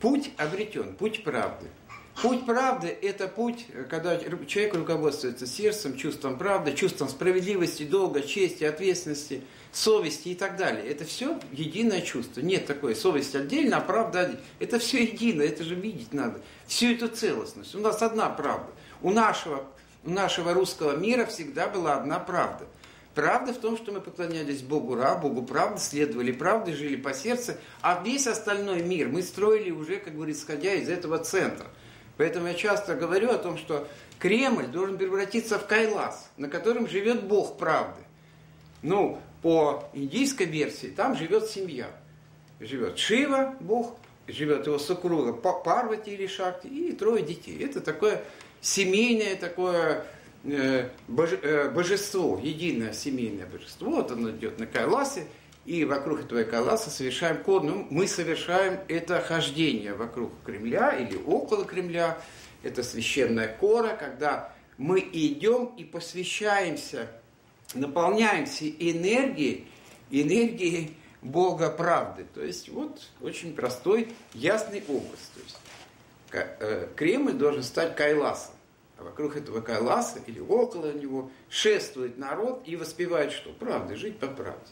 Путь 0.00 0.30
обретен, 0.38 0.94
путь 0.94 1.22
правды– 1.22 1.66
Путь 2.20 2.44
правды– 2.46 2.88
это 3.02 3.26
путь, 3.26 3.66
когда 3.88 4.16
человек 4.18 4.74
руководствуется 4.74 5.46
сердцем, 5.46 5.96
чувством 5.96 6.36
правды, 6.36 6.74
чувством 6.74 7.08
справедливости, 7.08 7.84
долга, 7.84 8.20
чести, 8.20 8.64
ответственности, 8.64 9.42
совести 9.72 10.28
и 10.28 10.34
так 10.34 10.56
далее. 10.56 10.86
Это 10.86 11.04
все 11.04 11.40
единое 11.52 12.02
чувство. 12.02 12.40
Нет 12.40 12.66
такой 12.66 12.94
совесть 12.94 13.34
отдельно, 13.34 13.78
а 13.78 13.80
правда 13.80 14.20
отдельно. 14.20 14.40
Это 14.60 14.78
все 14.78 15.02
едино, 15.02 15.42
это 15.42 15.64
же 15.64 15.74
видеть 15.74 16.12
надо. 16.12 16.40
Всю 16.66 16.92
эту 16.92 17.08
целостность. 17.08 17.74
У 17.74 17.80
нас 17.80 18.02
одна 18.02 18.28
правда. 18.28 18.70
У 19.00 19.10
нашего, 19.10 19.64
у 20.04 20.10
нашего 20.10 20.52
русского 20.52 20.96
мира 20.96 21.24
всегда 21.24 21.66
была 21.66 21.96
одна 21.96 22.20
правда. 22.20 22.66
Правда 23.14 23.52
в 23.52 23.58
том, 23.58 23.76
что 23.76 23.90
мы 23.90 24.00
поклонялись 24.00 24.60
Богу 24.60 24.94
Ра, 24.94 25.16
Богу 25.16 25.42
правды, 25.42 25.80
следовали 25.80 26.30
правде, 26.30 26.74
жили 26.74 26.96
по 26.96 27.14
сердцу, 27.14 27.54
а 27.80 28.02
весь 28.04 28.26
остальной 28.26 28.82
мир 28.82 29.08
мы 29.08 29.22
строили 29.22 29.70
уже, 29.70 29.96
как 29.96 30.14
говорится, 30.14 30.42
исходя 30.42 30.74
из 30.74 30.88
этого 30.88 31.18
центра– 31.18 31.66
Поэтому 32.22 32.46
я 32.46 32.54
часто 32.54 32.94
говорю 32.94 33.30
о 33.30 33.36
том, 33.36 33.58
что 33.58 33.88
Кремль 34.20 34.68
должен 34.68 34.96
превратиться 34.96 35.58
в 35.58 35.66
Кайлас, 35.66 36.30
на 36.36 36.48
котором 36.48 36.86
живет 36.86 37.24
Бог 37.24 37.58
правды. 37.58 38.00
Ну, 38.80 39.18
по 39.42 39.90
индийской 39.92 40.46
версии, 40.46 40.86
там 40.86 41.16
живет 41.16 41.48
семья. 41.48 41.90
Живет 42.60 42.96
Шива, 42.96 43.56
Бог, 43.58 43.96
живет 44.28 44.68
его 44.68 44.78
супруга 44.78 45.32
Парвати 45.32 46.14
или 46.14 46.28
Шакти 46.28 46.68
и 46.68 46.92
трое 46.92 47.24
детей. 47.24 47.58
Это 47.58 47.80
такое 47.80 48.22
семейное 48.60 49.34
такое 49.34 50.04
э, 50.44 50.90
боже, 51.08 51.40
э, 51.42 51.70
божество, 51.70 52.38
единое 52.40 52.92
семейное 52.92 53.46
божество. 53.46 53.90
Вот 53.90 54.12
оно 54.12 54.30
идет 54.30 54.60
на 54.60 54.68
Кайласе, 54.68 55.26
и 55.64 55.84
вокруг 55.84 56.20
этого 56.20 56.42
Кайласа 56.42 56.90
совершаем. 56.90 57.40
Ну, 57.46 57.86
мы 57.90 58.06
совершаем 58.06 58.80
это 58.88 59.20
хождение 59.20 59.94
вокруг 59.94 60.32
Кремля 60.44 60.90
или 60.96 61.16
около 61.16 61.64
Кремля. 61.64 62.18
Это 62.62 62.82
священная 62.82 63.48
кора, 63.48 63.94
когда 63.96 64.52
мы 64.78 65.00
идем 65.00 65.66
и 65.76 65.84
посвящаемся, 65.84 67.08
наполняемся 67.74 68.68
энергией, 68.68 69.66
энергией 70.10 70.96
Бога 71.22 71.70
правды. 71.70 72.26
То 72.34 72.42
есть 72.42 72.68
вот 72.68 73.00
очень 73.20 73.54
простой, 73.54 74.12
ясный 74.34 74.82
образ. 74.88 75.30
То 75.34 75.40
есть 75.40 75.58
э, 76.32 76.88
Кремль 76.96 77.32
должен 77.32 77.62
стать 77.62 77.94
Кайласом. 77.94 78.54
А 78.98 79.04
вокруг 79.04 79.36
этого 79.36 79.60
Кайласа 79.60 80.18
или 80.26 80.40
около 80.40 80.92
него 80.92 81.30
шествует 81.48 82.18
народ 82.18 82.62
и 82.66 82.76
воспевает 82.76 83.32
что? 83.32 83.50
Правда, 83.52 83.96
жить 83.96 84.18
по 84.18 84.26
правде. 84.26 84.66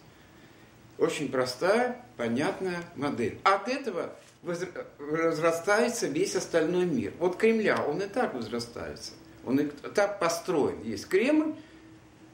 Очень 1.01 1.31
простая, 1.31 1.97
понятная 2.19 2.85
модель. 2.95 3.39
От 3.43 3.69
этого 3.69 4.13
возрастается 4.43 6.07
весь 6.07 6.37
остальной 6.37 6.85
мир. 6.85 7.15
Вот 7.19 7.37
Кремля, 7.37 7.83
он 7.83 8.03
и 8.03 8.07
так 8.07 8.35
возрастается. 8.35 9.13
Он 9.47 9.59
и 9.61 9.65
так 9.95 10.21
построен. 10.21 10.83
Есть 10.83 11.09
Кремль, 11.09 11.55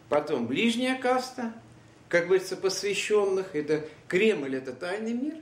потом 0.08 0.48
ближняя 0.48 1.00
каста, 1.00 1.52
как 2.08 2.24
говорится, 2.24 2.56
посвященных. 2.56 3.54
Это 3.54 3.84
Кремль, 4.08 4.56
это 4.56 4.72
тайный 4.72 5.12
мир. 5.12 5.36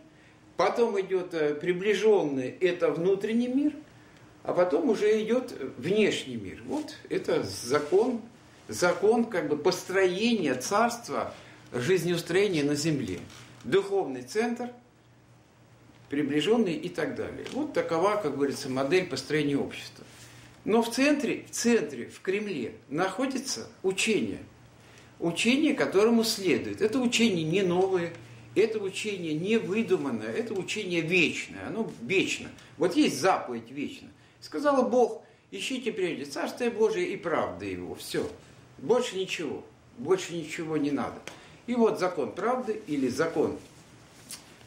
Потом 0.59 1.01
идет 1.01 1.33
э, 1.33 1.55
приближенный, 1.55 2.51
это 2.61 2.91
внутренний 2.91 3.49
мир. 3.49 3.73
А 4.43 4.53
потом 4.53 4.91
уже 4.91 5.23
идет 5.23 5.55
внешний 5.79 6.37
мир. 6.37 6.63
Вот 6.67 6.95
это 7.09 7.43
закон 7.43 8.21
закон 8.69 9.25
как 9.25 9.49
бы 9.49 9.57
построения 9.57 10.55
царства, 10.55 11.33
жизнеустроения 11.75 12.65
на 12.65 12.75
земле. 12.75 13.21
Духовный 13.65 14.23
центр, 14.23 14.71
приближенный 16.09 16.75
и 16.75 16.89
так 16.89 17.17
далее. 17.17 17.47
Вот 17.53 17.73
такова, 17.73 18.17
как 18.17 18.35
говорится, 18.37 18.69
модель 18.69 19.07
построения 19.07 19.57
общества. 19.57 20.05
Но 20.65 20.83
в 20.83 20.91
центре, 20.91 21.45
в 21.51 21.51
центре, 21.51 22.07
в 22.07 22.21
Кремле 22.21 22.75
находится 22.89 23.69
учение. 23.83 24.41
Учение, 25.19 25.75
которому 25.75 26.25
следует. 26.25 26.81
Это 26.81 26.99
учение 26.99 27.45
не 27.45 27.63
новое, 27.63 28.13
это 28.55 28.79
учение 28.79 29.35
не 29.35 29.59
выдуманное, 29.59 30.33
это 30.33 30.55
учение 30.55 31.01
вечное, 31.01 31.67
оно 31.67 31.91
вечно. 32.03 32.51
Вот 32.79 32.97
есть 32.97 33.21
заповедь 33.21 33.71
вечно. 33.71 34.09
Сказала 34.41 34.89
Бог, 34.89 35.23
ищите 35.51 35.93
прежде 35.93 36.25
Царствие 36.25 36.71
Божие 36.71 37.09
и 37.09 37.17
правды 37.17 37.67
Его. 37.67 37.95
Все. 37.95 38.29
Больше 38.79 39.17
ничего. 39.17 39.65
Больше 39.99 40.35
ничего 40.35 40.77
не 40.77 40.91
надо. 40.91 41.21
И 41.67 41.75
вот 41.75 41.99
закон 41.99 42.33
правды 42.33 42.81
или 42.87 43.09
закон 43.09 43.59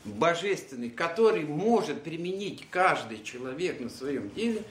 божественный, 0.03 0.89
который 0.89 1.43
может 1.43 2.03
применить 2.03 2.65
каждый 2.69 3.23
человек 3.23 3.79
на 3.79 3.89
своем 3.89 4.29
деле, 4.31 4.63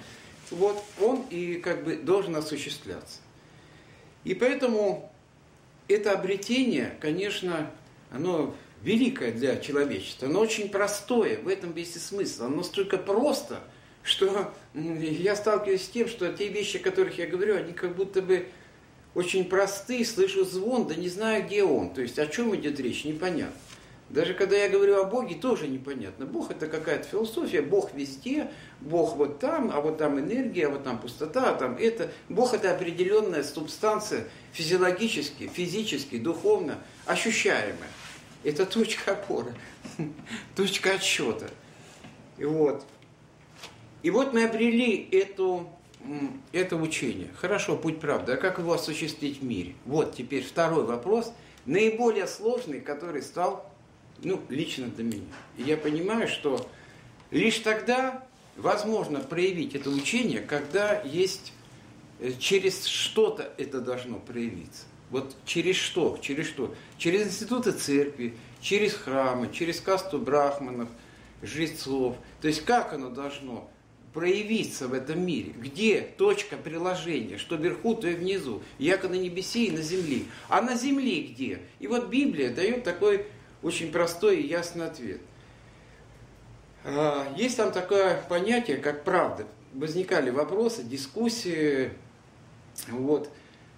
вот 0.51 0.83
он 1.01 1.25
и 1.31 1.57
как 1.57 1.85
бы 1.85 1.97
должен 1.97 2.35
осуществляться. 2.37 3.19
И 4.25 4.35
поэтому 4.35 5.13
это 5.89 6.13
обретение, 6.13 6.97
конечно, 7.01 7.71
оно 8.11 8.55
великое 8.83 9.33
для 9.33 9.57
человечества, 9.57 10.27
но 10.27 10.41
очень 10.41 10.69
простое, 10.69 11.39
в 11.39 11.49
этом 11.49 11.73
весь 11.73 11.97
и 11.97 11.99
смысл. 11.99 12.45
Оно 12.45 12.57
настолько 12.57 12.99
просто, 12.99 13.61
что 14.03 14.53
я 14.75 15.37
сталкиваюсь 15.37 15.85
с 15.85 15.89
тем, 15.89 16.09
что 16.09 16.33
те 16.33 16.49
вещи, 16.49 16.79
о 16.79 16.81
которых 16.81 17.19
я 17.19 17.27
говорю, 17.27 17.57
они 17.57 17.73
как 17.73 17.95
будто 17.97 18.23
бы 18.23 18.47
очень 19.17 19.47
простые, 19.47 20.05
слышу 20.05 20.45
звон, 20.45 20.87
да 20.87 20.95
не 20.95 21.09
знаю, 21.09 21.47
где 21.47 21.65
он. 21.65 21.89
То 21.89 22.03
есть 22.03 22.19
о 22.19 22.27
чем 22.27 22.55
идет 22.55 22.79
речь, 22.79 23.07
непонятно. 23.07 23.59
Даже 24.11 24.35
когда 24.35 24.57
я 24.57 24.69
говорю 24.69 25.01
о 25.01 25.05
Боге, 25.05 25.37
тоже 25.37 25.69
непонятно. 25.69 26.27
Бог 26.27 26.51
это 26.51 26.67
какая-то 26.67 27.09
философия, 27.09 27.63
Бог 27.63 27.95
везде, 27.95 28.51
Бог 28.83 29.17
вот 29.17 29.39
там, 29.39 29.71
а 29.73 29.81
вот 29.81 29.97
там 29.97 30.21
энергия, 30.21 30.67
а 30.67 30.71
вот 30.71 30.85
там 30.85 30.99
пустота, 30.99 31.51
а 31.51 31.55
там 31.55 31.79
это. 31.79 32.13
Бог 32.29 32.53
это 32.53 32.71
определенная 32.73 33.43
субстанция 33.43 34.29
физиологически, 34.53 35.49
физически, 35.49 36.19
духовно 36.19 36.79
ощущаемая. 37.07 37.89
Это 38.45 38.67
точка 38.67 39.13
опоры, 39.13 39.55
точка 40.55 40.93
отсчета. 40.93 41.49
И 42.37 42.45
вот. 42.45 42.85
И 44.03 44.11
вот 44.11 44.35
мы 44.35 44.45
обрели 44.45 45.09
эту, 45.11 45.71
это 46.53 46.77
учение. 46.77 47.29
Хорошо, 47.39 47.77
путь 47.77 48.01
правды. 48.01 48.33
А 48.33 48.37
как 48.37 48.59
его 48.59 48.73
осуществить 48.73 49.41
в 49.41 49.45
мире? 49.45 49.75
Вот 49.85 50.15
теперь 50.15 50.45
второй 50.45 50.85
вопрос, 50.85 51.33
наиболее 51.65 52.27
сложный, 52.27 52.81
который 52.81 53.23
стал, 53.23 53.71
ну, 54.23 54.41
лично 54.49 54.87
для 54.89 55.05
меня. 55.05 55.25
И 55.57 55.63
я 55.63 55.77
понимаю, 55.77 56.29
что 56.29 56.69
лишь 57.31 57.59
тогда 57.59 58.27
возможно 58.57 59.21
проявить 59.21 59.75
это 59.75 59.91
учение, 59.91 60.41
когда 60.41 61.01
есть 61.03 61.53
э, 62.21 62.33
через 62.39 62.87
что-то 62.87 63.53
это 63.59 63.81
должно 63.81 64.19
проявиться. 64.19 64.85
Вот 65.11 65.37
через 65.45 65.77
что? 65.77 66.19
Через 66.21 66.47
что? 66.47 66.75
Через 66.99 67.29
институты 67.29 67.73
церкви, 67.73 68.35
через 68.61 68.95
храмы, 68.95 69.51
через 69.53 69.81
касту 69.81 70.19
брахманов, 70.19 70.89
жрецов. 71.43 72.17
То 72.41 72.49
есть 72.49 72.65
как 72.65 72.93
оно 72.93 73.11
должно 73.11 73.71
проявиться 74.17 74.89
в 74.89 74.95
этом 74.95 75.27
мире? 75.27 75.53
Где 75.55 76.01
точка 76.01 76.57
приложения? 76.57 77.37
Что 77.37 77.57
вверху, 77.57 77.95
то 77.95 78.09
и 78.09 78.15
внизу. 78.15 78.63
Яко 78.79 79.11
на 79.11 79.15
небесе 79.15 79.67
и 79.67 79.71
на 79.71 79.83
земле. 79.83 80.23
А 80.49 80.63
на 80.63 80.75
земле 80.75 81.21
где? 81.21 81.61
И 81.81 81.87
вот 81.87 82.09
Библия 82.09 82.49
дает 82.49 82.83
такой 82.83 83.27
очень 83.63 83.93
простой 83.93 84.39
и 84.39 84.47
ясный 84.47 84.87
ответ. 84.87 85.21
А, 86.83 87.31
есть 87.37 87.59
там 87.59 87.73
такое 87.73 88.23
понятие, 88.27 88.79
как 88.79 89.05
правда. 89.05 89.47
Возникали 89.75 90.31
вопросы, 90.31 90.83
дискуссии. 90.83 91.91
Вот. 92.89 93.29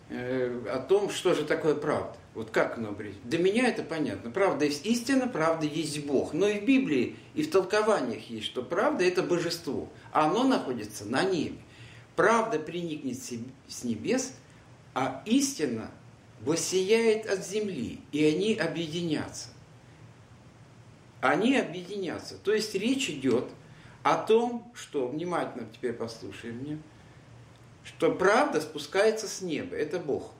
Э, 0.08 0.56
о 0.72 0.78
том, 0.78 1.10
что 1.10 1.34
же 1.34 1.46
такое 1.46 1.74
правда. 1.74 2.16
Вот 2.38 2.50
как 2.50 2.78
оно 2.78 2.90
обрести? 2.90 3.18
Для 3.24 3.40
меня 3.40 3.66
это 3.66 3.82
понятно. 3.82 4.30
Правда 4.30 4.64
есть 4.64 4.86
истина, 4.86 5.26
правда 5.26 5.66
есть 5.66 6.06
Бог. 6.06 6.32
Но 6.32 6.46
и 6.46 6.60
в 6.60 6.64
Библии, 6.64 7.16
и 7.34 7.42
в 7.42 7.50
толкованиях 7.50 8.30
есть, 8.30 8.46
что 8.46 8.62
правда 8.62 9.02
это 9.02 9.24
божество. 9.24 9.88
А 10.12 10.26
оно 10.26 10.44
находится 10.44 11.04
на 11.04 11.24
небе. 11.24 11.58
Правда 12.14 12.60
приникнет 12.60 13.18
с 13.66 13.82
небес, 13.82 14.34
а 14.94 15.20
истина 15.26 15.90
воссияет 16.42 17.28
от 17.28 17.44
земли, 17.44 17.98
и 18.12 18.24
они 18.24 18.54
объединятся. 18.54 19.48
Они 21.20 21.56
объединятся. 21.56 22.36
То 22.38 22.52
есть 22.52 22.72
речь 22.76 23.10
идет 23.10 23.46
о 24.04 24.14
том, 24.14 24.70
что, 24.76 25.08
внимательно 25.08 25.66
теперь 25.74 25.92
послушай 25.92 26.52
меня, 26.52 26.78
что 27.82 28.12
правда 28.12 28.60
спускается 28.60 29.26
с 29.26 29.42
неба, 29.42 29.74
это 29.74 29.98
Бог, 29.98 30.34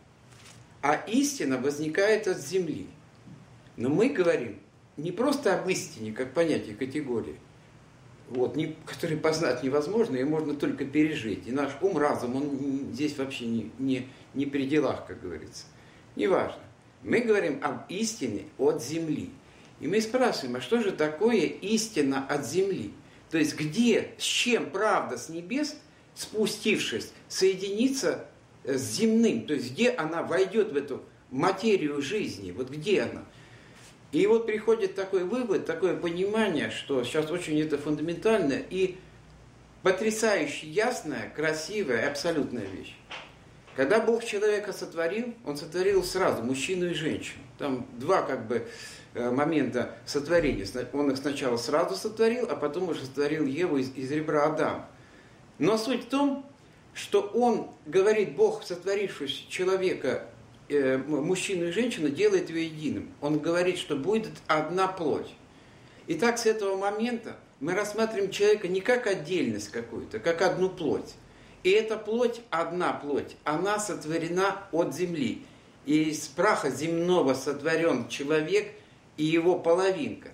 а 0.82 0.94
истина 0.94 1.58
возникает 1.58 2.28
от 2.28 2.38
земли. 2.38 2.86
Но 3.76 3.88
мы 3.88 4.08
говорим 4.08 4.58
не 4.96 5.12
просто 5.12 5.58
об 5.58 5.68
истине, 5.68 6.12
как 6.12 6.34
понятие, 6.34 6.74
категории, 6.74 7.36
вот, 8.28 8.56
не, 8.56 8.76
который 8.84 9.16
познать 9.16 9.62
невозможно, 9.62 10.16
и 10.16 10.24
можно 10.24 10.54
только 10.54 10.84
пережить. 10.84 11.46
И 11.46 11.52
наш 11.52 11.70
ум, 11.80 11.96
разум, 11.96 12.36
он 12.36 12.92
здесь 12.92 13.16
вообще 13.16 13.46
не, 13.46 13.70
не, 13.78 14.08
не 14.34 14.46
при 14.46 14.66
делах, 14.66 15.06
как 15.06 15.20
говорится. 15.20 15.64
Неважно. 16.16 16.60
Мы 17.02 17.20
говорим 17.20 17.60
об 17.62 17.88
истине 17.88 18.44
от 18.58 18.82
земли. 18.82 19.30
И 19.80 19.86
мы 19.86 20.00
спрашиваем, 20.00 20.56
а 20.56 20.60
что 20.60 20.80
же 20.80 20.90
такое 20.90 21.42
истина 21.42 22.26
от 22.26 22.44
земли? 22.44 22.92
То 23.30 23.38
есть 23.38 23.56
где, 23.56 24.10
с 24.18 24.22
чем 24.22 24.70
правда 24.70 25.16
с 25.16 25.28
небес– 25.28 25.76
спустившись, 26.18 27.12
соединиться 27.28 28.08
э, 28.08 28.24
с 28.76 28.96
земным, 28.96 29.46
то 29.46 29.54
есть 29.54 29.72
где 29.72 29.90
она 29.90 30.22
войдет 30.22 30.72
в 30.72 30.76
эту 30.76 31.02
материю 31.30 32.00
жизни, 32.02 32.50
вот 32.52 32.70
где 32.70 33.02
она. 33.02 33.24
И 34.12 34.26
вот 34.26 34.46
приходит 34.46 34.94
такой 34.94 35.24
вывод, 35.24 35.66
такое 35.66 35.94
понимание, 35.94 36.70
что 36.70 37.04
сейчас 37.04 37.30
очень 37.30 37.60
это 37.60 37.76
фундаментальная 37.76 38.62
и 38.70 38.96
потрясающе 39.82 40.66
ясная, 40.66 41.30
красивая, 41.34 42.08
абсолютная 42.08 42.64
вещь. 42.64 42.96
Когда 43.76 44.00
Бог 44.00 44.24
человека 44.24 44.72
сотворил, 44.72 45.34
Он 45.44 45.56
сотворил 45.56 46.02
сразу 46.02 46.42
мужчину 46.42 46.86
и 46.86 46.94
женщину. 46.94 47.44
Там 47.58 47.86
два 47.98 48.22
как 48.22 48.48
бы 48.48 48.66
э, 49.14 49.30
момента 49.30 49.94
сотворения. 50.04 50.66
Он 50.92 51.10
их 51.10 51.18
сначала 51.18 51.56
сразу 51.58 51.94
сотворил, 51.94 52.48
а 52.50 52.56
потом 52.56 52.88
уже 52.88 53.04
сотворил 53.04 53.46
Еву 53.46 53.76
из, 53.76 53.94
из 53.94 54.10
ребра 54.10 54.46
Адама. 54.46 54.88
Но 55.58 55.78
суть 55.78 56.06
в 56.06 56.08
том, 56.08 56.44
что 56.98 57.20
он, 57.22 57.70
говорит 57.86 58.34
Бог, 58.34 58.64
сотворивший 58.64 59.28
человека, 59.48 60.26
э, 60.68 60.96
мужчину 60.98 61.68
и 61.68 61.70
женщину, 61.70 62.08
делает 62.08 62.48
его 62.48 62.58
единым. 62.58 63.12
Он 63.20 63.38
говорит, 63.38 63.78
что 63.78 63.94
будет 63.94 64.32
одна 64.48 64.88
плоть. 64.88 65.32
И 66.08 66.14
так 66.14 66.38
с 66.38 66.46
этого 66.46 66.76
момента 66.76 67.36
мы 67.60 67.74
рассматриваем 67.74 68.32
человека 68.32 68.66
не 68.66 68.80
как 68.80 69.06
отдельность 69.06 69.70
какую-то, 69.70 70.18
как 70.18 70.42
одну 70.42 70.68
плоть. 70.68 71.14
И 71.62 71.70
эта 71.70 71.96
плоть, 71.96 72.40
одна 72.50 72.92
плоть, 72.92 73.36
она 73.44 73.78
сотворена 73.78 74.64
от 74.72 74.94
земли. 74.94 75.44
И 75.86 76.10
из 76.10 76.26
праха 76.26 76.70
земного 76.70 77.34
сотворен 77.34 78.08
человек 78.08 78.72
и 79.16 79.24
его 79.24 79.58
половинка. 79.58 80.30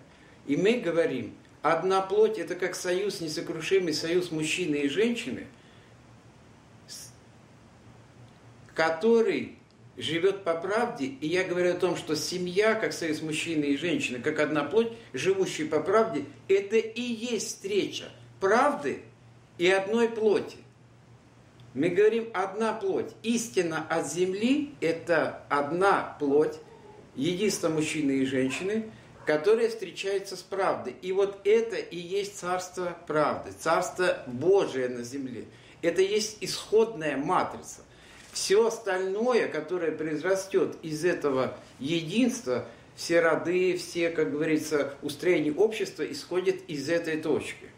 И 0.46 0.56
мы 0.56 0.74
говорим– 0.74 1.34
Одна 1.64 2.02
плоть– 2.02 2.38
это 2.40 2.56
как 2.56 2.74
союз, 2.74 3.22
несокрушимый 3.22 3.94
союз 3.94 4.30
мужчины 4.30 4.82
и 4.82 4.88
женщины, 4.90 5.46
который 8.74 9.58
живет 9.96 10.44
по 10.44 10.54
правде. 10.54 11.06
И 11.06 11.26
я 11.26 11.44
говорю 11.44 11.72
о 11.72 11.78
том, 11.78 11.96
что 11.96 12.16
семья, 12.16 12.74
как 12.74 12.92
союз 12.92 13.22
мужчины 13.22 13.64
и 13.64 13.76
женщины, 13.76 14.20
как 14.20 14.40
одна 14.40 14.64
плоть, 14.64 14.92
живущая 15.12 15.66
по 15.66 15.80
правде, 15.80 16.24
это 16.48 16.76
и 16.76 17.00
есть 17.00 17.48
встреча 17.48 18.10
правды 18.40 19.02
и 19.58 19.68
одной 19.70 20.08
плоти. 20.08 20.58
Мы 21.74 21.88
говорим 21.88 22.28
одна 22.34 22.72
плоть. 22.72 23.12
Истина 23.22 23.86
от 23.88 24.10
земли– 24.10 24.74
это 24.80 25.44
одна 25.48 26.16
плоть, 26.20 26.58
единство 27.14 27.68
мужчины 27.68 28.12
и 28.18 28.26
женщины– 28.26 28.90
которая 29.24 29.68
встречается 29.68 30.36
с 30.36 30.42
правдой. 30.42 30.94
И 31.02 31.12
вот 31.12 31.40
это 31.44 31.76
и 31.76 31.96
есть 31.96 32.38
царство 32.38 32.96
правды, 33.06 33.52
царство 33.58 34.22
Божие 34.26 34.88
на 34.88 35.02
земле. 35.02 35.46
Это 35.82 36.02
есть 36.02 36.38
исходная 36.40 37.16
матрица. 37.16 37.82
Все 38.34 38.66
остальное, 38.66 39.46
которое 39.46 39.92
произрастет 39.92 40.76
из 40.82 41.04
этого 41.04 41.56
единства, 41.78 42.66
все 42.96 43.20
роды, 43.20 43.76
все, 43.76 44.10
как 44.10 44.32
говорится, 44.32 44.94
устроения 45.02 45.52
общества 45.52 46.02
исходят 46.02 46.56
из 46.66 46.88
этой 46.88 47.20
точки. 47.20 47.70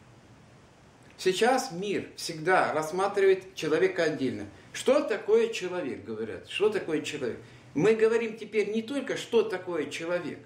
Сейчас 1.18 1.72
мир 1.72 2.08
всегда 2.16 2.72
рассматривает 2.72 3.54
человека 3.54 4.04
отдельно. 4.04 4.46
Что 4.72 5.02
такое 5.02 5.48
человек, 5.48 6.04
говорят? 6.04 6.48
Что 6.48 6.70
такое 6.70 7.02
человек? 7.02 7.38
Мы 7.74 7.94
говорим 7.94 8.38
теперь 8.38 8.70
не 8.70 8.80
только, 8.80 9.18
что 9.18 9.42
такое 9.42 9.90
человек, 9.90 10.38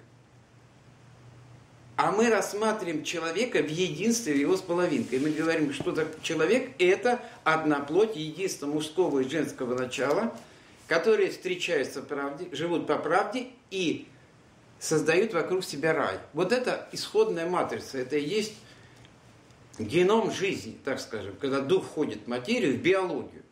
а 1.95 2.11
мы 2.11 2.29
рассматриваем 2.29 3.03
человека 3.03 3.61
в 3.61 3.69
единстве 3.69 4.39
его 4.39 4.57
с 4.57 4.61
половинкой. 4.61 5.19
Мы 5.19 5.29
говорим, 5.31 5.73
что 5.73 5.95
человек– 6.23 6.71
это 6.79 7.21
одна 7.43 7.79
плоть, 7.79 8.15
единство 8.15 8.65
мужского 8.65 9.19
и 9.19 9.29
женского 9.29 9.77
начала, 9.77 10.35
которые 10.87 11.29
встречаются 11.29 12.01
правде, 12.01 12.47
живут 12.51 12.87
по 12.87 12.97
правде 12.97 13.47
и 13.69 14.07
создают 14.79 15.33
вокруг 15.33 15.63
себя 15.63 15.93
рай. 15.93 16.17
Вот 16.33 16.51
это 16.51 16.89
исходная 16.91 17.47
матрица, 17.47 17.99
это 17.99 18.17
и 18.17 18.27
есть 18.27 18.53
геном 19.77 20.31
жизни, 20.31 20.77
так 20.83 20.99
скажем, 20.99 21.35
когда 21.39 21.61
дух 21.61 21.85
входит 21.85 22.23
в 22.25 22.27
материю, 22.27 22.73
в 22.73 22.81
биологию. 22.81 23.43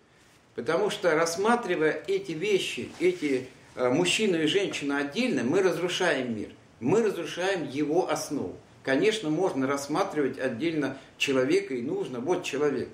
Потому 0.55 0.89
что 0.89 1.15
рассматривая 1.15 2.03
эти 2.07 2.31
вещи, 2.31 2.89
эти 2.99 3.47
э, 3.75 3.89
мужчину 3.89 4.41
и 4.41 4.47
женщину 4.47 4.95
отдельно, 4.95 5.43
мы 5.43 5.61
разрушаем 5.61 6.35
мир, 6.35 6.49
мы 6.79 7.03
разрушаем 7.03 7.67
его 7.67 8.09
основу. 8.09 8.57
Конечно, 8.83 9.29
можно 9.29 9.67
рассматривать 9.67 10.39
отдельно 10.39 10.97
человека 11.17 11.73
и 11.73 11.81
нужно, 11.81 12.19
вот 12.19 12.43
человек. 12.43 12.89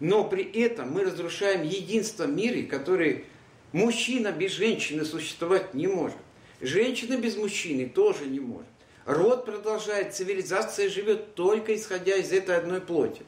Но 0.00 0.24
при 0.24 0.42
этом 0.42 0.90
мы 0.90 1.04
разрушаем 1.04 1.62
единство 1.62 2.24
мира, 2.24 2.66
который 2.66 3.24
мужчина 3.72 4.32
без 4.32 4.52
женщины 4.52 5.04
существовать 5.04 5.74
не 5.74 5.86
может. 5.86 6.16
Женщина 6.60 7.16
без 7.16 7.36
мужчины 7.36 7.88
тоже 7.88 8.26
не 8.26 8.40
может. 8.40 8.66
Род 9.04 9.44
продолжает, 9.44 10.14
цивилизация 10.14 10.88
живет 10.88 11.34
только 11.34 11.74
исходя 11.74 12.16
из 12.16 12.32
этой 12.32 12.56
одной 12.56 12.80
плоти. 12.80 13.22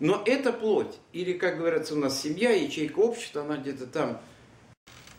Но 0.00 0.22
эта 0.24 0.52
плоть, 0.52 0.98
или, 1.12 1.32
как 1.32 1.58
говорится 1.58 1.94
у 1.94 1.98
нас, 1.98 2.20
семья, 2.22 2.50
ячейка 2.50 2.98
общества, 3.00 3.42
она 3.42 3.56
где-то 3.56 3.86
там. 3.86 4.20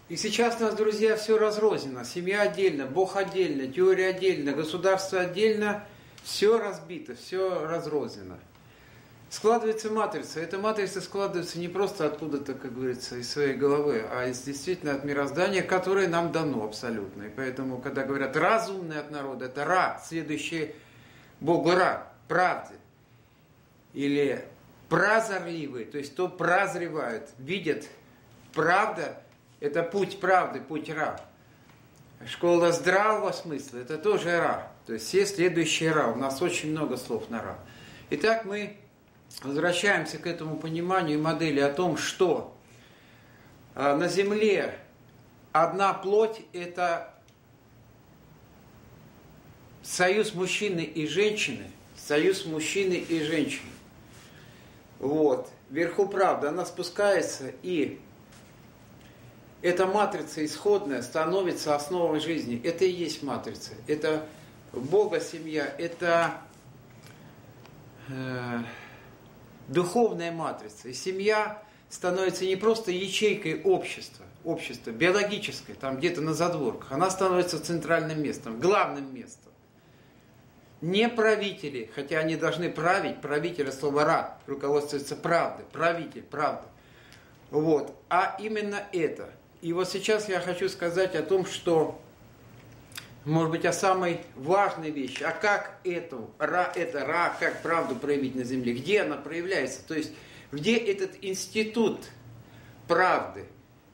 И 0.09 0.17
сейчас 0.17 0.59
у 0.59 0.63
нас, 0.63 0.75
друзья, 0.75 1.15
все 1.15 1.37
разрознено. 1.37 2.03
Семья 2.03 2.41
отдельно, 2.41 2.85
Бог 2.85 3.15
отдельно, 3.15 3.71
теория 3.71 4.07
отдельно, 4.07 4.51
государство 4.53 5.21
отдельно. 5.21 5.85
Все 6.23 6.59
разбито, 6.59 7.15
все 7.15 7.65
разрознено 7.65 8.37
складывается 9.29 9.91
матрица. 9.91 10.39
Эта 10.39 10.57
матрица 10.57 11.01
складывается 11.01 11.59
не 11.59 11.67
просто 11.67 12.05
откуда-то, 12.05 12.55
как 12.55 12.73
говорится, 12.73 13.15
из 13.15 13.31
своей 13.31 13.53
головы, 13.53 14.03
а 14.11 14.27
из 14.27 14.41
действительно 14.41 14.93
от 14.93 15.03
мироздания, 15.03 15.61
которое 15.61 16.07
нам 16.07 16.31
дано 16.31 16.63
абсолютно. 16.63 17.23
И 17.23 17.29
поэтому, 17.29 17.79
когда 17.79 18.03
говорят 18.03 18.35
разумный 18.35 18.99
от 18.99 19.11
народа, 19.11 19.45
это 19.45 19.65
Ра, 19.65 20.01
следующий 20.05 20.73
Богу 21.39 21.71
Ра, 21.71 22.11
правды. 22.27 22.75
Или 23.93 24.43
прозорливый, 24.89 25.85
то 25.85 25.97
есть 25.97 26.15
то 26.15 26.27
прозревают, 26.27 27.29
видят, 27.37 27.85
правда, 28.53 29.21
это 29.59 29.83
путь 29.83 30.19
правды, 30.19 30.61
путь 30.61 30.89
Ра. 30.89 31.19
Школа 32.25 32.71
здравого 32.71 33.31
смысла, 33.31 33.77
это 33.77 33.97
тоже 33.97 34.37
Ра. 34.39 34.71
То 34.85 34.93
есть 34.93 35.07
все 35.07 35.25
следующие 35.25 35.91
Ра. 35.91 36.07
У 36.07 36.15
нас 36.15 36.41
очень 36.41 36.71
много 36.71 36.97
слов 36.97 37.29
на 37.29 37.41
Ра. 37.41 37.59
Итак, 38.09 38.45
мы 38.45 38.77
возвращаемся 39.43 40.17
к 40.17 40.27
этому 40.27 40.57
пониманию 40.57 41.21
модели 41.21 41.59
о 41.59 41.71
том, 41.71 41.97
что 41.97 42.55
а, 43.75 43.95
на 43.95 44.07
Земле 44.07 44.77
одна 45.51 45.93
плоть– 45.93 46.41
это 46.53 47.13
союз 49.83 50.33
мужчины 50.33 50.81
и 50.81 51.07
женщины, 51.07 51.71
союз 51.95 52.45
мужчины 52.45 52.93
и 52.93 53.23
женщины. 53.23 53.71
Вот. 54.99 55.49
Вверху 55.69 56.07
правда, 56.07 56.49
она 56.49 56.65
спускается, 56.65 57.51
и 57.61 57.99
эта 59.61 59.85
матрица 59.85 60.45
исходная 60.45 61.01
становится 61.01 61.75
основой 61.75 62.19
жизни. 62.19 62.61
Это 62.63 62.85
и 62.85 62.91
есть 62.91 63.23
матрица. 63.23 63.71
Это 63.87 64.25
Бога 64.71 65.19
семья, 65.19 65.65
это 65.77 66.41
э, 68.07 68.59
духовная 69.67 70.31
матрица. 70.31 70.89
И 70.89 70.93
семья 70.93 71.61
становится 71.89 72.45
не 72.45 72.55
просто 72.55 72.91
ячейкой 72.91 73.61
общества, 73.63 74.25
общества 74.43 74.91
биологической, 74.91 75.73
там 75.73 75.97
где-то 75.97 76.21
на 76.21 76.33
задворках, 76.33 76.91
она 76.91 77.09
становится 77.09 77.63
центральным 77.63 78.21
местом, 78.21 78.59
главным 78.59 79.13
местом. 79.13 79.51
Не 80.81 81.09
правители, 81.09 81.89
хотя 81.93 82.19
они 82.19 82.37
должны 82.37 82.71
править, 82.71 83.19
правитель 83.19 83.69
слово 83.71 84.05
«ра», 84.05 84.37
руководствуется 84.45 85.17
правдой, 85.17 85.65
правитель, 85.65 86.23
правда. 86.23 86.63
Вот. 87.51 87.93
А 88.07 88.37
именно 88.39 88.83
это. 88.93 89.29
И 89.61 89.73
вот 89.73 89.89
сейчас 89.89 90.29
я 90.29 90.39
хочу 90.39 90.69
сказать 90.69 91.15
о 91.15 91.23
том, 91.23 91.45
что 91.45 91.99
может 93.25 93.51
быть, 93.51 93.65
о 93.65 93.73
самой 93.73 94.21
важной 94.35 94.91
вещи. 94.91 95.23
А 95.23 95.31
как 95.31 95.77
эту, 95.83 96.31
ра, 96.39 96.71
это 96.75 97.05
ра, 97.05 97.35
как 97.39 97.61
правду 97.61 97.95
проявить 97.95 98.35
на 98.35 98.43
земле? 98.43 98.73
Где 98.73 99.01
она 99.01 99.17
проявляется? 99.17 99.85
То 99.87 99.93
есть, 99.93 100.11
где 100.51 100.77
этот 100.77 101.11
институт 101.21 101.99
правды, 102.87 103.45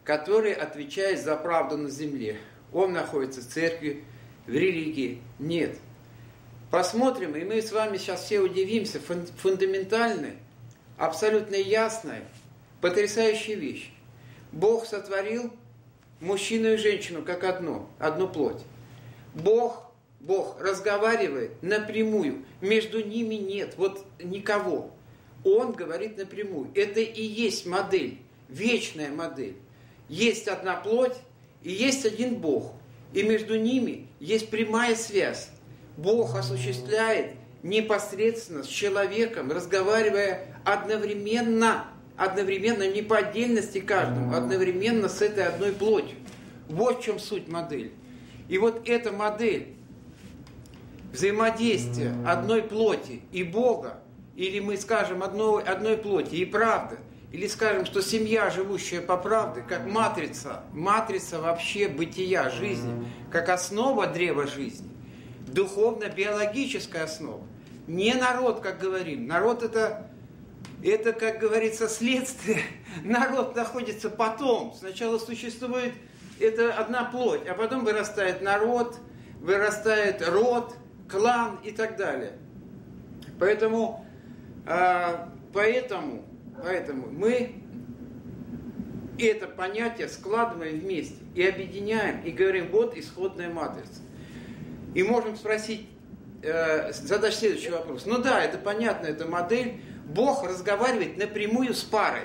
который 0.04 0.54
отвечает 0.54 1.22
за 1.22 1.36
правду 1.36 1.78
на 1.78 1.90
земле? 1.90 2.38
Он 2.72 2.94
находится 2.94 3.42
в 3.42 3.48
церкви, 3.48 4.04
в 4.46 4.52
религии? 4.52 5.22
Нет. 5.40 5.78
Посмотрим, 6.70 7.36
и 7.36 7.44
мы 7.44 7.62
с 7.62 7.72
вами 7.72 7.98
сейчас 7.98 8.26
все 8.26 8.40
удивимся, 8.40 9.00
фундаментальная, 9.38 10.36
абсолютно 10.98 11.56
ясная, 11.56 12.24
потрясающая 12.82 13.56
вещь. 13.56 13.92
Бог 14.56 14.86
сотворил 14.86 15.52
мужчину 16.22 16.74
и 16.74 16.78
женщину 16.78 17.24
как 17.24 17.44
одно, 17.44 17.90
одну 18.00 18.30
плоть. 18.30 18.64
Бог, 19.34 19.92
Бог 20.22 20.60
разговаривает 20.62 21.62
напрямую. 21.62 22.46
Между 22.62 23.06
ними 23.06 23.36
нет 23.36 23.74
вот 23.78 24.06
никого. 24.24 24.92
Он 25.44 25.74
говорит 25.74 26.18
напрямую. 26.18 26.72
Это 26.74 27.02
и 27.02 27.22
есть 27.22 27.66
модель, 27.66 28.18
вечная 28.48 29.12
модель. 29.12 29.58
Есть 30.08 30.48
одна 30.48 30.76
плоть 30.78 31.18
и 31.62 31.72
есть 31.72 32.06
один 32.06 32.36
Бог. 32.36 32.72
И 33.14 33.24
между 33.24 33.60
ними 33.60 34.08
есть 34.22 34.50
прямая 34.50 34.96
связь. 34.96 35.50
Бог 35.98 36.36
осуществляет 36.36 37.34
непосредственно 37.62 38.64
с 38.64 38.68
человеком, 38.68 39.52
разговаривая 39.52 40.48
одновременно, 40.64 41.88
одновременно 42.18 42.88
не 42.92 43.02
по 43.02 43.18
отдельности 43.18 43.80
каждому, 43.80 44.36
одновременно 44.36 45.10
с 45.10 45.22
этой 45.22 45.46
одной 45.46 45.72
плотью. 45.72 46.18
Вот 46.68 47.00
в 47.00 47.04
чем 47.04 47.20
суть 47.20 47.48
модели. 47.48 47.92
И 48.48 48.58
вот 48.58 48.88
эта 48.88 49.12
модель 49.12 49.76
взаимодействия 51.12 52.14
одной 52.26 52.64
плоти 52.64 53.22
и 53.32 53.44
Бога, 53.44 54.02
или 54.36 54.60
мы 54.60 54.78
скажем 54.78 55.24
одной, 55.24 55.64
одной 55.64 55.98
плоти 55.98 56.36
и 56.36 56.46
правды, 56.46 56.98
или 57.32 57.48
скажем, 57.48 57.86
что 57.86 58.02
семья, 58.02 58.50
живущая 58.50 59.02
по 59.02 59.18
правде, 59.18 59.62
как 59.68 59.86
матрица, 59.86 60.64
матрица 60.74 61.42
вообще 61.42 61.88
бытия 61.88 62.50
жизни, 62.50 63.06
как 63.32 63.50
основа 63.50 64.08
древа 64.08 64.48
жизни, 64.48 64.90
духовно-биологическая 65.48 67.04
основа. 67.04 67.44
Не 67.88 68.14
народ, 68.14 68.62
как 68.62 68.80
говорим. 68.80 69.28
Народ 69.28 69.64
это, 69.64 70.10
это, 70.86 71.14
как 71.14 71.40
говорится, 71.40 71.90
следствие. 71.90 72.62
Народ 73.04 73.56
находится 73.56 74.10
потом. 74.10 74.74
Сначала 74.78 75.18
существует 75.18 75.94
это 76.40 76.74
одна 76.74 77.06
плоть, 77.06 77.48
а 77.48 77.54
потом 77.54 77.86
вырастает 77.86 78.42
народ, 78.42 78.98
вырастает 79.40 80.28
род, 80.28 80.76
клан 81.10 81.60
и 81.64 81.72
так 81.72 81.98
далее. 81.98 82.34
Поэтому, 83.40 84.06
а, 84.66 85.30
поэтому, 85.54 86.26
поэтому 86.62 87.08
мы 87.08 87.56
это 89.18 89.48
понятие 89.48 90.10
складываем 90.10 90.80
вместе 90.80 91.16
и 91.36 91.44
объединяем, 91.46 92.22
и 92.24 92.32
говорим, 92.32 92.70
вот 92.70 92.98
исходная 92.98 93.50
матрица. 93.50 94.02
И 94.94 95.04
можем 95.04 95.36
спросить, 95.36 95.88
э, 96.44 96.92
задать 96.94 97.34
следующий 97.34 97.70
вопрос. 97.70 98.06
Ну 98.06 98.18
да, 98.18 98.44
это 98.44 98.58
понятно, 98.58 99.08
это 99.08 99.28
модель. 99.28 99.80
Бог 100.06 100.44
разговаривает 100.44 101.18
напрямую 101.18 101.74
с 101.74 101.84
парой. 101.84 102.24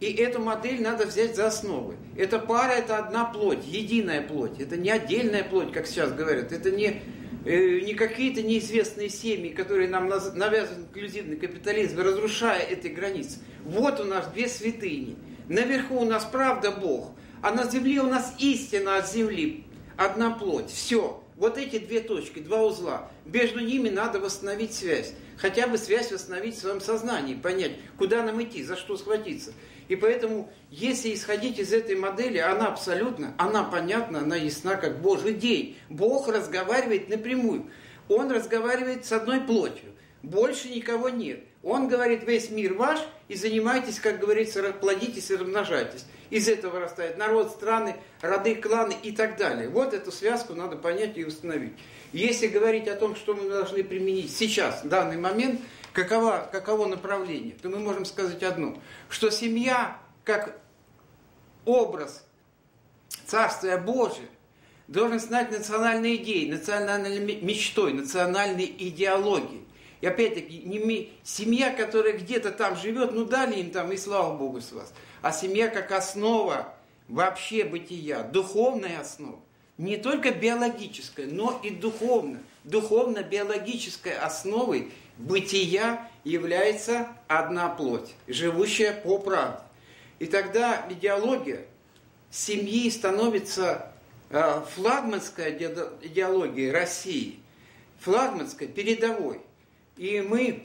И 0.00 0.12
эту 0.12 0.40
модель 0.40 0.80
надо 0.80 1.06
взять 1.06 1.34
за 1.34 1.48
основу. 1.48 1.94
Эта 2.16 2.38
пара– 2.38 2.72
это 2.78 2.98
одна 2.98 3.24
плоть, 3.24 3.66
единая 3.66 4.22
плоть. 4.22 4.60
Это 4.60 4.76
не 4.76 4.90
отдельная 4.90 5.42
плоть, 5.42 5.72
как 5.72 5.86
сейчас 5.86 6.12
говорят. 6.12 6.52
Это 6.52 6.70
не, 6.70 7.02
э, 7.44 7.80
не 7.80 7.94
какие-то 7.94 8.42
неизвестные 8.42 9.08
семьи, 9.08 9.50
которые 9.50 9.88
нам 9.88 10.08
навязывают 10.08 10.88
инклюзивный 10.88 11.36
капитализм, 11.36 11.98
разрушая 12.00 12.60
эти 12.60 12.86
границы. 12.86 13.40
Вот 13.64 13.98
у 13.98 14.04
нас 14.04 14.28
две 14.28 14.48
святыни. 14.48 15.16
Наверху 15.48 15.96
у 15.96 16.04
нас 16.04 16.24
правда 16.24 16.70
Бог, 16.70 17.10
а 17.42 17.50
на 17.52 17.68
земле 17.68 18.00
у 18.00 18.06
нас 18.06 18.34
истина 18.38 18.98
от 18.98 19.10
земли. 19.10 19.64
Одна 19.96 20.30
плоть. 20.30 20.70
Все. 20.70 21.20
Вот 21.38 21.56
эти 21.56 21.78
две 21.78 22.00
точки, 22.00 22.40
два 22.40 22.62
узла, 22.64 23.10
между 23.24 23.60
ними 23.60 23.88
надо 23.88 24.18
восстановить 24.18 24.74
связь. 24.74 25.14
Хотя 25.36 25.68
бы 25.68 25.78
связь 25.78 26.10
восстановить 26.10 26.56
в 26.56 26.58
своем 26.58 26.80
сознании, 26.80 27.36
понять, 27.36 27.72
куда 27.96 28.24
нам 28.24 28.42
идти, 28.42 28.64
за 28.64 28.76
что 28.76 28.96
схватиться. 28.96 29.52
И 29.86 29.94
поэтому, 29.94 30.50
если 30.68 31.14
исходить 31.14 31.60
из 31.60 31.72
этой 31.72 31.94
модели, 31.94 32.38
она 32.38 32.66
абсолютно, 32.66 33.34
она 33.38 33.62
понятна, 33.62 34.18
она 34.18 34.34
ясна, 34.34 34.74
как 34.74 35.00
Божий 35.00 35.34
день. 35.34 35.76
Бог 35.88 36.26
разговаривает 36.26 37.08
напрямую. 37.08 37.70
Он 38.08 38.32
разговаривает 38.32 39.06
с 39.06 39.12
одной 39.12 39.40
плотью. 39.40 39.94
Больше 40.24 40.68
никого 40.70 41.08
нет. 41.08 41.44
Он 41.62 41.86
говорит, 41.86 42.24
весь 42.24 42.50
мир 42.50 42.74
ваш, 42.74 42.98
и 43.28 43.36
занимайтесь, 43.36 44.00
как 44.00 44.18
говорится, 44.18 44.72
плодитесь 44.72 45.30
и 45.30 45.36
размножайтесь. 45.36 46.04
Из 46.30 46.48
этого 46.48 46.72
вырастает 46.72 47.16
народ, 47.16 47.50
страны, 47.50 47.96
роды, 48.20 48.54
кланы 48.56 48.94
и 49.02 49.12
так 49.12 49.36
далее. 49.36 49.68
Вот 49.68 49.94
эту 49.94 50.12
связку 50.12 50.54
надо 50.54 50.76
понять 50.76 51.16
и 51.16 51.24
установить. 51.24 51.72
Если 52.12 52.46
говорить 52.46 52.88
о 52.88 52.96
том, 52.96 53.16
что 53.16 53.34
мы 53.34 53.48
должны 53.48 53.82
применить 53.84 54.34
сейчас, 54.34 54.84
в 54.84 54.88
данный 54.88 55.16
момент, 55.16 55.60
каково, 55.92 56.48
каково 56.50 56.86
направление, 56.86 57.54
то 57.60 57.68
мы 57.68 57.78
можем 57.78 58.04
сказать 58.04 58.42
одно, 58.42 58.78
что 59.08 59.30
семья, 59.30 59.98
как 60.24 60.58
образ 61.64 62.24
Царствия 63.26 63.78
Божия, 63.78 64.28
должен 64.86 65.20
стать 65.20 65.50
национальной 65.50 66.16
идеей, 66.16 66.50
национальной 66.50 67.18
мечтой, 67.42 67.92
национальной 67.92 68.64
идеологией. 68.64 69.66
И 70.00 70.06
опять-таки, 70.06 71.12
семья, 71.24 71.72
которая 71.72 72.14
где-то 72.14 72.52
там 72.52 72.76
живет, 72.76 73.12
ну 73.12 73.24
дали 73.24 73.60
им 73.60 73.70
там, 73.70 73.92
и 73.92 73.96
слава 73.96 74.36
Богу 74.36 74.60
с 74.60 74.72
вас. 74.72 74.92
А 75.22 75.32
семья 75.32 75.68
как 75.68 75.92
основа 75.92 76.74
вообще 77.08 77.64
бытия, 77.64 78.22
духовная 78.22 79.00
основа. 79.00 79.40
Не 79.76 79.96
только 79.96 80.32
биологическая, 80.32 81.26
но 81.26 81.60
и 81.62 81.70
духовная. 81.70 82.42
Духовно-биологической 82.64 84.12
основой 84.12 84.92
бытия 85.16 86.08
является 86.24 87.08
одна 87.28 87.68
плоть, 87.68 88.14
живущая 88.26 88.92
по 88.92 89.18
правде. 89.18 89.62
И 90.18 90.26
тогда 90.26 90.84
идеология 90.90 91.64
семьи 92.30 92.90
становится 92.90 93.92
э, 94.30 94.62
флагманской 94.74 95.52
идеологией 95.54 96.70
России, 96.70 97.38
флагманской, 98.00 98.66
передовой. 98.66 99.40
И 99.96 100.20
мы 100.20 100.64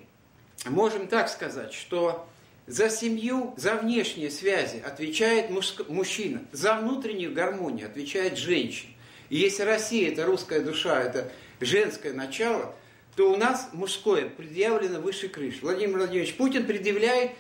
можем 0.66 1.08
так 1.08 1.30
сказать, 1.30 1.74
что 1.74 2.28
за 2.68 2.90
семью, 2.90 3.54
за 3.58 3.76
внешние 3.76 4.32
связи 4.32 4.82
отвечает 4.86 5.50
мужчина, 5.90 6.46
за 6.52 6.76
внутреннюю 6.76 7.34
гармонию 7.34 7.88
отвечает 7.88 8.38
женщина. 8.38 8.92
И 9.30 9.38
если 9.38 9.64
Россия– 9.64 10.12
это 10.12 10.26
русская 10.26 10.62
душа, 10.62 11.02
это 11.02 11.32
женское 11.60 12.14
начало, 12.14 12.76
то 13.16 13.32
у 13.32 13.38
нас 13.38 13.70
мужское 13.74 14.30
предъявлено 14.30 15.00
выше 15.00 15.28
крыши. 15.28 15.60
Владимир 15.62 15.98
Владимирович 15.98 16.36
Путин 16.36 16.66
предъявляет, 16.66 17.32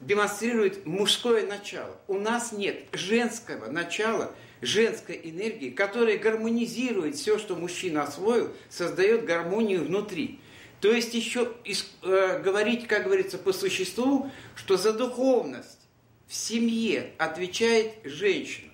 демонстрирует 0.00 0.86
мужское 0.86 1.46
начало. 1.46 1.96
У 2.08 2.18
нас 2.18 2.52
нет 2.52 2.84
женского 2.92 3.70
начала, 3.70 4.34
женской 4.60 5.20
энергии, 5.22 5.70
которая 5.70 6.18
гармонизирует 6.18 7.16
все, 7.16 7.38
что 7.38 7.54
мужчина 7.54 8.02
освоил, 8.04 8.52
создает 8.68 9.24
гармонию 9.24 9.84
внутри. 9.84 10.40
То 10.80 10.90
есть 10.90 11.12
еще 11.14 11.52
э, 12.02 12.40
говорить, 12.42 12.86
как 12.86 13.04
говорится, 13.04 13.36
по 13.36 13.52
существу, 13.52 14.30
что 14.56 14.76
за 14.76 14.92
духовность 14.92 15.78
в 16.26 16.34
семье 16.34 17.12
отвечает 17.18 17.94
женщина. 18.04 18.72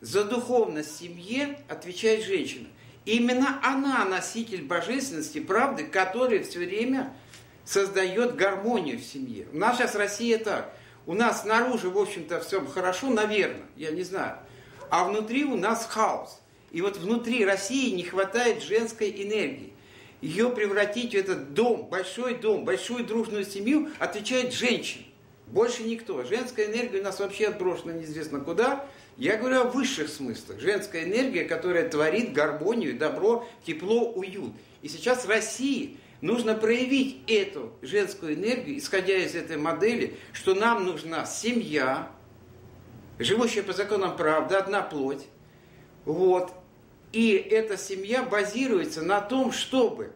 За 0.00 0.24
духовность 0.24 0.94
в 0.94 0.98
семье 0.98 1.58
отвечает 1.68 2.24
женщина. 2.24 2.68
Именно 3.04 3.60
она 3.62 4.04
носитель 4.04 4.62
божественности, 4.62 5.40
правды, 5.40 5.84
который 5.84 6.42
все 6.44 6.60
время 6.60 7.12
создает 7.64 8.36
гармонию 8.36 8.98
в 8.98 9.02
семье. 9.02 9.46
У 9.52 9.58
нас 9.58 9.76
сейчас 9.76 9.94
Россия 9.94 10.38
так. 10.38 10.74
У 11.06 11.14
нас 11.14 11.42
снаружи, 11.42 11.90
в 11.90 11.98
общем-то, 11.98 12.40
все 12.40 12.64
хорошо, 12.64 13.10
наверное, 13.10 13.66
я 13.76 13.90
не 13.90 14.04
знаю. 14.04 14.38
А 14.88 15.04
внутри 15.04 15.44
у 15.44 15.56
нас 15.56 15.86
хаос. 15.86 16.40
И 16.70 16.80
вот 16.80 16.96
внутри 16.96 17.44
России 17.44 17.90
не 17.90 18.04
хватает 18.04 18.62
женской 18.62 19.10
энергии 19.10 19.73
ее 20.24 20.48
превратить 20.48 21.12
в 21.12 21.18
этот 21.18 21.52
дом, 21.52 21.86
большой 21.90 22.36
дом, 22.36 22.64
большую 22.64 23.04
дружную 23.04 23.44
семью, 23.44 23.90
отвечает 23.98 24.54
женщина. 24.54 25.04
Больше 25.48 25.82
никто. 25.82 26.24
Женская 26.24 26.66
энергия 26.66 27.00
у 27.00 27.04
нас 27.04 27.20
вообще 27.20 27.48
отброшена 27.48 27.92
неизвестно 27.92 28.40
куда. 28.40 28.86
Я 29.18 29.36
говорю 29.36 29.60
о 29.60 29.64
высших 29.64 30.08
смыслах. 30.08 30.60
Женская 30.60 31.04
энергия, 31.04 31.44
которая 31.44 31.86
творит 31.90 32.32
гармонию, 32.32 32.96
добро, 32.96 33.46
тепло, 33.66 34.12
уют. 34.12 34.54
И 34.80 34.88
сейчас 34.88 35.26
России 35.26 35.98
нужно 36.22 36.54
проявить 36.54 37.22
эту 37.30 37.74
женскую 37.82 38.34
энергию, 38.34 38.78
исходя 38.78 39.16
из 39.16 39.34
этой 39.34 39.58
модели, 39.58 40.16
что 40.32 40.54
нам 40.54 40.86
нужна 40.86 41.26
семья, 41.26 42.10
живущая 43.18 43.62
по 43.62 43.74
законам 43.74 44.16
правды, 44.16 44.54
одна 44.54 44.80
плоть. 44.80 45.26
Вот. 46.06 46.50
И 47.14 47.34
эта 47.34 47.76
семья 47.76 48.24
базируется 48.24 49.00
на 49.00 49.20
том, 49.20 49.52
чтобы 49.52 50.10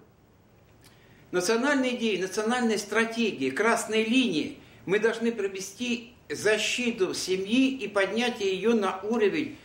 национальные 1.30 1.94
идеи, 1.94 2.20
национальные 2.20 2.76
стратегии, 2.76 3.50
красные 3.50 4.04
линии 4.04 4.58
мы 4.84 4.98
должны 4.98 5.30
провести 5.30 6.12
защиту 6.28 7.14
семьи 7.14 7.70
и 7.70 7.86
поднятие 7.86 8.52
ее 8.52 8.74
на 8.74 8.98
уровень 9.02 9.56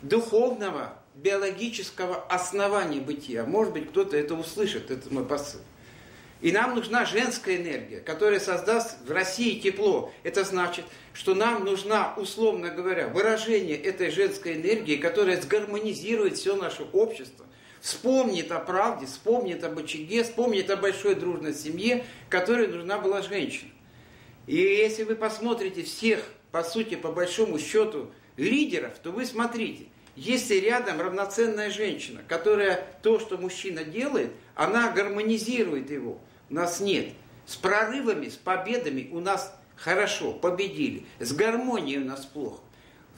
духовного, 0.00 0.94
биологического 1.14 2.22
основания 2.22 3.00
бытия. 3.00 3.44
Может 3.44 3.74
быть, 3.74 3.90
кто-то 3.90 4.16
это 4.16 4.34
услышит, 4.34 4.90
это 4.90 5.12
мой 5.12 5.26
посыл. 5.26 5.60
И 6.40 6.52
нам 6.52 6.76
нужна 6.76 7.04
женская 7.04 7.56
энергия, 7.56 7.98
которая 7.98 8.38
создаст 8.38 8.98
в 9.04 9.10
России 9.10 9.58
тепло. 9.58 10.12
Это 10.22 10.44
значит, 10.44 10.84
что 11.12 11.34
нам 11.34 11.64
нужна, 11.64 12.14
условно 12.16 12.70
говоря, 12.70 13.08
выражение 13.08 13.76
этой 13.76 14.10
женской 14.10 14.54
энергии, 14.54 14.96
которая 14.96 15.40
сгармонизирует 15.40 16.36
все 16.36 16.54
наше 16.54 16.84
общество, 16.92 17.44
вспомнит 17.80 18.52
о 18.52 18.60
правде, 18.60 19.06
вспомнит 19.06 19.64
об 19.64 19.78
очаге, 19.78 20.22
вспомнит 20.22 20.70
о 20.70 20.76
большой 20.76 21.16
дружной 21.16 21.54
семье, 21.54 22.04
которой 22.28 22.68
нужна 22.68 22.98
была 22.98 23.20
женщина. 23.20 23.72
И 24.46 24.56
если 24.56 25.02
вы 25.02 25.16
посмотрите 25.16 25.82
всех, 25.82 26.22
по 26.52 26.62
сути, 26.62 26.94
по 26.94 27.10
большому 27.10 27.58
счету, 27.58 28.12
лидеров, 28.36 28.92
то 29.02 29.10
вы 29.10 29.26
смотрите, 29.26 29.86
если 30.14 30.54
рядом 30.54 31.00
равноценная 31.00 31.70
женщина, 31.70 32.22
которая 32.28 32.86
то, 33.02 33.18
что 33.18 33.36
мужчина 33.38 33.82
делает, 33.82 34.30
она 34.54 34.92
гармонизирует 34.92 35.90
его– 35.90 36.20
нас 36.54 36.80
нет. 36.80 37.14
С 37.46 37.56
прорывами, 37.56 38.28
с 38.28 38.36
победами 38.36 39.08
у 39.12 39.20
нас 39.20 39.54
хорошо, 39.76 40.32
победили. 40.32 41.06
С 41.18 41.32
гармонией 41.32 41.98
у 41.98 42.04
нас 42.04 42.26
плохо. 42.26 42.60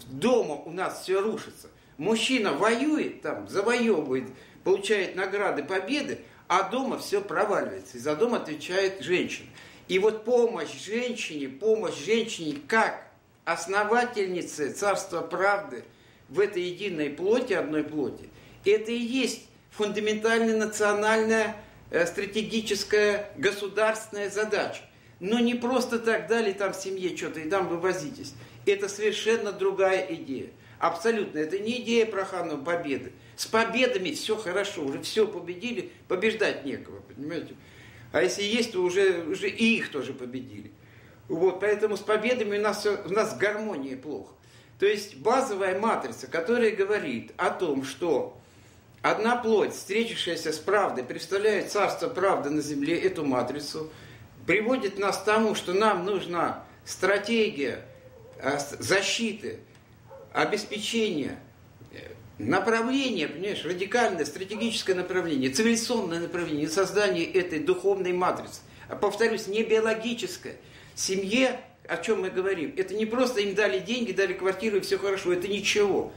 Дома 0.07 0.55
у 0.55 0.71
нас 0.71 1.03
все 1.03 1.21
рушится. 1.21 1.69
Мужчина 1.99 2.53
воюет 2.53 3.23
там, 3.23 3.49
завоевывает, 3.49 4.29
получает 4.64 5.16
награды, 5.16 5.62
победы, 5.62 6.21
а 6.49 6.69
дома 6.71 6.99
все 6.99 7.21
проваливается. 7.21 7.99
И 7.99 8.01
за 8.01 8.16
дом 8.16 8.35
отвечает 8.35 9.03
женщина. 9.03 9.49
И 9.88 9.99
вот 9.99 10.25
помощь 10.25 10.85
женщине, 10.85 11.49
помощь 11.49 11.97
женщине 11.97 12.57
как 12.66 13.11
основательнице 13.45 14.73
Царства 14.73 15.21
Правды 15.21 15.85
в 16.29 16.38
этой 16.38 16.62
единой 16.62 17.11
плоти, 17.11 17.53
одной 17.53 17.83
плоти, 17.83 18.29
это 18.64 18.93
и 18.93 18.99
есть 18.99 19.49
фундаментальная 19.71 20.57
национальная 20.57 21.57
стратегическая 21.90 23.31
государственная 23.37 24.31
задача. 24.31 24.83
Но 25.18 25.38
не 25.38 25.55
просто 25.55 25.98
так 25.98 26.29
дали 26.29 26.53
там 26.53 26.72
семье 26.72 27.16
что-то 27.16 27.40
и 27.40 27.48
там 27.48 27.68
вывозитесь. 27.68 28.35
Это 28.66 28.88
совершенно 28.88 29.53
другая 29.53 30.07
идея. 30.14 30.50
Абсолютно. 30.79 31.38
Это 31.38 31.59
не 31.59 31.83
идея 31.83 32.07
Проханова 32.07 32.62
победы. 32.62 33.12
С 33.37 33.46
победами 33.46 34.12
все 34.12 34.37
хорошо. 34.37 34.83
Уже 34.83 35.03
все 35.03 35.26
победили, 35.26 35.92
побеждать 36.09 36.64
некого, 36.64 37.00
понимаете? 37.00 37.55
А 38.12 38.22
если 38.22 38.42
есть, 38.42 38.72
то 38.72 38.83
уже, 38.83 39.24
уже 39.24 39.48
и 39.48 39.76
их 39.76 39.90
тоже 39.90 40.14
победили. 40.14 40.72
Вот, 41.29 41.61
поэтому 41.61 41.96
с 41.96 42.00
победами 42.00 42.59
у 42.59 42.61
нас, 42.61 42.81
все, 42.81 43.00
у 43.05 43.12
нас 43.12 43.37
гармония 43.37 43.96
плохо. 43.96 44.35
То 44.79 44.87
есть 44.87 45.18
базовая 45.18 45.79
матрица, 45.79 46.26
которая 46.26 46.74
говорит 46.74 47.33
о 47.37 47.50
том, 47.50 47.85
что 47.85 48.39
Одна 49.03 49.37
плоть, 49.37 49.73
встретившаяся 49.73 50.53
с 50.53 50.59
правдой, 50.59 51.05
представляет 51.05 51.73
царство 51.73 52.09
правды 52.09 52.51
на 52.51 52.61
земле, 52.61 53.01
эту 53.01 53.25
матрицу, 53.25 53.91
приводит 54.47 54.99
нас 54.99 55.17
к 55.17 55.25
тому, 55.25 55.55
что 55.55 55.73
нам 55.73 56.05
нужна 56.05 56.65
стратегия 56.85 57.83
э, 58.37 58.59
защиты, 58.79 59.61
обеспечения, 60.35 61.41
э, 61.93 62.11
направление, 62.37 63.29
понимаешь, 63.29 63.65
радикальное 63.65 64.27
стратегическое 64.27 64.95
направление, 64.95 65.49
цивилизационное 65.49 66.21
направление, 66.21 66.69
создание 66.69 67.25
этой 67.25 67.61
духовной 67.61 68.13
матрицы. 68.13 68.61
А 68.89 68.97
повторюсь, 68.97 69.47
не 69.47 69.63
биологическое. 69.63 70.57
Семье, 70.95 71.59
о 71.89 71.97
чем 71.97 72.21
мы 72.21 72.29
говорим, 72.29 72.75
это 72.77 72.93
не 72.95 73.07
просто 73.07 73.41
им 73.41 73.55
дали 73.55 73.79
деньги, 73.79 74.13
дали 74.13 74.35
квартиру 74.35 74.77
и 74.77 74.81
все 74.81 74.99
хорошо, 74.99 75.33
это 75.33 75.49
ничего 75.49 76.13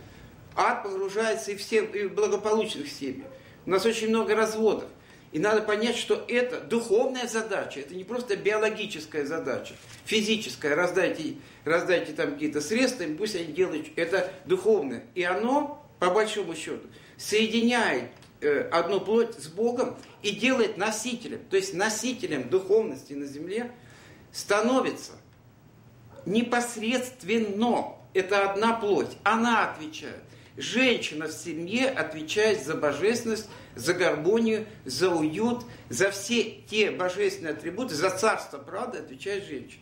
ад 0.55 0.83
погружается 0.83 1.51
и 1.51 1.55
в, 1.55 1.61
сем... 1.61 1.85
и 1.85 2.03
в 2.05 2.13
благополучных 2.13 2.89
семьях. 2.89 3.27
У 3.65 3.69
нас 3.69 3.85
очень 3.85 4.09
много 4.09 4.35
разводов. 4.35 4.89
И 5.33 5.39
надо 5.39 5.63
понять, 5.63 5.97
что 5.97 6.23
это 6.27 6.61
духовная 6.61 7.27
задача, 7.27 7.79
это 7.79 7.95
не 7.95 8.03
просто 8.03 8.37
биологическая 8.37 9.25
задача, 9.25 9.73
физическая, 10.05 10.75
раздайте, 10.75 11.37
раздайте 11.65 12.13
там 12.13 12.33
какие-то 12.33 12.61
средства, 12.61 13.03
пусть 13.17 13.35
они 13.35 13.51
делают, 13.51 13.87
это 13.95 14.31
духовное. 14.45 15.05
И 15.15 15.23
оно, 15.23 15.83
по 15.97 16.11
большому 16.11 16.53
счету, 16.53 16.87
соединяет 17.17 18.11
э, 18.41 18.69
одну 18.71 19.01
плоть 19.01 19.33
с 19.39 19.47
Богом 19.47 19.97
и 20.21 20.29
делает 20.29 20.77
носителем, 20.77 21.39
то 21.49 21.57
есть 21.57 21.73
носителем 21.73 22.47
духовности 22.47 23.13
на 23.13 23.25
земле 23.25 23.71
становится 24.31 25.13
непосредственно, 26.27 27.95
это 28.13 28.51
одна 28.51 28.73
плоть, 28.73 29.17
она 29.23 29.71
отвечает. 29.71 30.21
Женщина 30.55 31.27
в 31.27 31.31
семье 31.31 31.89
отвечает 31.89 32.63
за 32.63 32.75
божественность, 32.75 33.49
за 33.75 33.93
гармонию, 33.93 34.65
за 34.85 35.09
уют, 35.09 35.63
за 35.89 36.11
все 36.11 36.43
те 36.69 36.91
божественные 36.91 37.53
атрибуты, 37.53 37.95
за 37.95 38.11
царство 38.11 38.59
правды 38.59 38.99
отвечает 38.99 39.45
женщина. 39.45 39.81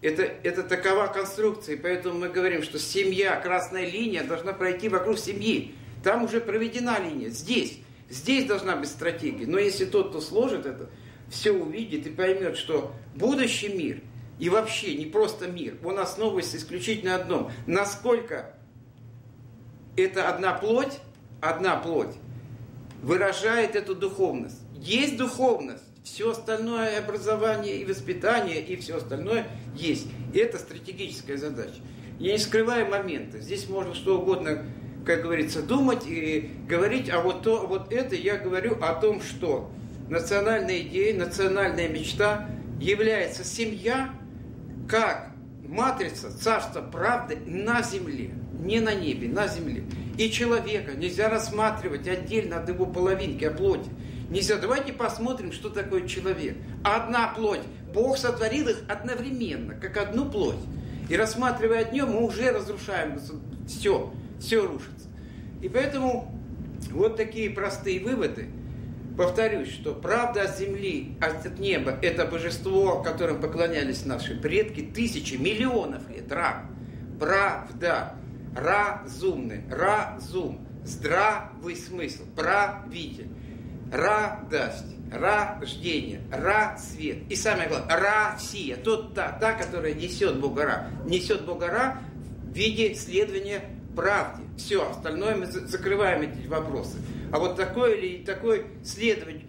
Это, 0.00 0.22
это 0.22 0.64
такова 0.64 1.06
конструкция, 1.06 1.76
и 1.76 1.78
поэтому 1.78 2.18
мы 2.18 2.28
говорим, 2.28 2.64
что 2.64 2.80
семья, 2.80 3.36
красная 3.40 3.88
линия 3.88 4.24
должна 4.24 4.52
пройти 4.52 4.88
вокруг 4.88 5.16
семьи. 5.16 5.76
Там 6.02 6.24
уже 6.24 6.40
проведена 6.40 6.98
линия. 6.98 7.28
Здесь, 7.28 7.78
здесь 8.10 8.46
должна 8.46 8.74
быть 8.74 8.88
стратегия. 8.88 9.46
Но 9.46 9.58
если 9.58 9.84
тот, 9.84 10.10
кто 10.10 10.20
сложит 10.20 10.66
это, 10.66 10.90
все 11.30 11.52
увидит 11.52 12.08
и 12.08 12.10
поймет, 12.10 12.56
что 12.56 12.92
будущий 13.14 13.68
мир 13.68 14.00
и 14.40 14.48
вообще 14.48 14.96
не 14.96 15.06
просто 15.06 15.46
мир, 15.46 15.76
он 15.84 16.00
основывается 16.00 16.56
исключительно 16.56 17.16
на 17.16 17.22
одном. 17.22 17.52
Насколько 17.68 18.56
это 19.96 20.28
одна 20.28 20.52
плоть, 20.52 20.98
одна 21.40 21.76
плоть 21.76 22.14
выражает 23.02 23.76
эту 23.76 23.94
духовность. 23.94 24.60
Есть 24.74 25.16
духовность, 25.16 25.84
все 26.04 26.30
остальное 26.30 26.98
образование 26.98 27.76
и 27.76 27.84
воспитание 27.84 28.60
и 28.60 28.76
все 28.76 28.96
остальное 28.96 29.46
есть. 29.74 30.06
И 30.32 30.38
это 30.38 30.58
стратегическая 30.58 31.36
задача. 31.36 31.80
Я 32.18 32.32
не 32.32 32.38
скрываю 32.38 32.88
моменты. 32.88 33.40
Здесь 33.40 33.68
можно 33.68 33.94
что 33.94 34.20
угодно, 34.20 34.64
как 35.04 35.22
говорится, 35.22 35.62
думать 35.62 36.06
и 36.06 36.50
говорить, 36.68 37.10
а 37.10 37.20
вот 37.20 37.42
то, 37.42 37.66
вот 37.66 37.92
это 37.92 38.14
я 38.14 38.36
говорю 38.36 38.78
о 38.80 38.94
том, 38.94 39.20
что 39.20 39.70
национальная 40.08 40.80
идея, 40.80 41.16
национальная 41.18 41.88
мечта 41.88 42.48
является 42.80 43.44
семья 43.44 44.10
как 44.88 45.32
матрица 45.66 46.36
царства 46.36 46.82
правды 46.82 47.38
на 47.46 47.82
земле 47.82 48.32
не 48.62 48.80
на 48.80 48.94
небе, 48.94 49.28
на 49.28 49.48
земле. 49.48 49.84
И 50.16 50.30
человека 50.30 50.92
нельзя 50.94 51.28
рассматривать 51.28 52.06
отдельно 52.06 52.58
от 52.58 52.68
его 52.68 52.86
половинки, 52.86 53.44
от 53.44 53.56
плоти. 53.56 53.90
Нельзя. 54.30 54.56
Давайте 54.56 54.92
посмотрим, 54.92 55.52
что 55.52 55.68
такое 55.68 56.06
человек. 56.06 56.56
Одна 56.84 57.28
плоть. 57.28 57.60
Бог 57.92 58.16
сотворил 58.16 58.68
их 58.68 58.78
одновременно, 58.88 59.74
как 59.74 59.96
одну 59.98 60.30
плоть. 60.30 60.56
И 61.10 61.16
рассматривая 61.16 61.82
одно, 61.82 62.06
мы 62.06 62.24
уже 62.24 62.50
разрушаем 62.50 63.20
все, 63.66 64.12
все 64.40 64.66
рушится. 64.66 65.08
И 65.60 65.68
поэтому 65.68 66.34
вот 66.90 67.16
такие 67.16 67.50
простые 67.50 68.00
выводы. 68.00 68.48
Повторюсь, 69.16 69.70
что 69.70 69.94
правда 69.94 70.42
от 70.44 70.58
земли, 70.58 71.18
от 71.20 71.58
неба– 71.58 71.98
это 72.02 72.24
божество, 72.24 73.02
которым 73.02 73.42
поклонялись 73.42 74.06
наши 74.06 74.34
предки 74.34 74.80
тысячи, 74.80 75.34
миллионов 75.34 76.08
лет. 76.08 76.32
Ра. 76.32 76.64
Правда 77.20 78.14
разумный, 78.54 79.62
разум, 79.70 80.66
здравый 80.84 81.76
смысл, 81.76 82.22
правитель, 82.36 83.28
радость, 83.92 84.96
рождение, 85.12 86.20
свет. 86.78 87.18
И 87.28 87.36
самое 87.36 87.68
главное, 87.68 87.96
Россия, 87.98 88.76
тот, 88.76 89.14
та, 89.14 89.32
та, 89.32 89.52
которая 89.52 89.94
несет 89.94 90.38
Бога 90.38 90.86
несет 91.04 91.44
Бога 91.44 91.98
в 92.44 92.56
виде 92.56 92.94
следования 92.94 93.62
правде. 93.94 94.42
Все, 94.56 94.88
остальное 94.88 95.36
мы 95.36 95.46
закрываем 95.46 96.22
эти 96.22 96.46
вопросы. 96.46 96.98
А 97.32 97.38
вот 97.38 97.56
такое 97.56 97.94
или 97.94 98.24
такое 98.24 98.64
следовать 98.84 99.42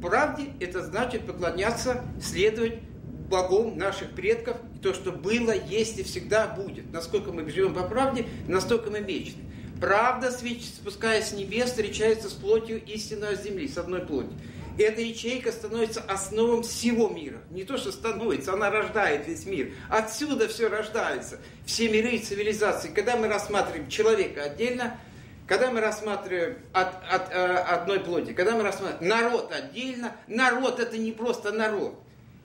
правде, 0.00 0.48
это 0.60 0.82
значит 0.82 1.26
поклоняться, 1.26 2.02
следовать 2.20 2.80
Богом 3.30 3.78
наших 3.78 4.10
предков, 4.10 4.56
то, 4.82 4.92
что 4.92 5.12
было, 5.12 5.52
есть 5.52 5.98
и 5.98 6.02
всегда 6.02 6.48
будет. 6.48 6.92
Насколько 6.92 7.32
мы 7.32 7.48
живем 7.48 7.72
по 7.72 7.84
правде, 7.84 8.26
настолько 8.48 8.90
мы 8.90 9.00
вечны. 9.00 9.42
Правда, 9.80 10.30
спускаясь 10.30 11.28
с 11.28 11.32
небес, 11.32 11.70
встречается 11.70 12.28
с 12.28 12.34
плотью 12.34 12.84
истинной 12.84 13.36
земли, 13.36 13.66
с 13.66 13.78
одной 13.78 14.00
плотью. 14.00 14.32
И 14.76 14.82
эта 14.82 15.00
ячейка 15.00 15.52
становится 15.52 16.00
основом 16.02 16.62
всего 16.62 17.08
мира. 17.08 17.38
Не 17.50 17.64
то, 17.64 17.78
что 17.78 17.92
становится, 17.92 18.52
она 18.52 18.70
рождает 18.70 19.26
весь 19.26 19.46
мир. 19.46 19.72
Отсюда 19.88 20.48
все 20.48 20.68
рождается. 20.68 21.38
Все 21.64 21.88
миры 21.88 22.10
и 22.10 22.18
цивилизации. 22.18 22.88
Когда 22.88 23.16
мы 23.16 23.28
рассматриваем 23.28 23.88
человека 23.88 24.42
отдельно, 24.42 24.98
когда 25.46 25.70
мы 25.70 25.80
рассматриваем 25.80 26.58
от, 26.72 26.88
от, 27.10 27.12
от 27.12 27.32
э, 27.32 27.56
одной 27.56 28.00
плоти, 28.00 28.32
когда 28.32 28.54
мы 28.54 28.62
рассматриваем 28.62 29.08
народ 29.08 29.52
отдельно, 29.52 30.16
народ 30.28 30.78
это 30.78 30.96
не 30.96 31.12
просто 31.12 31.52
народ. 31.52 31.98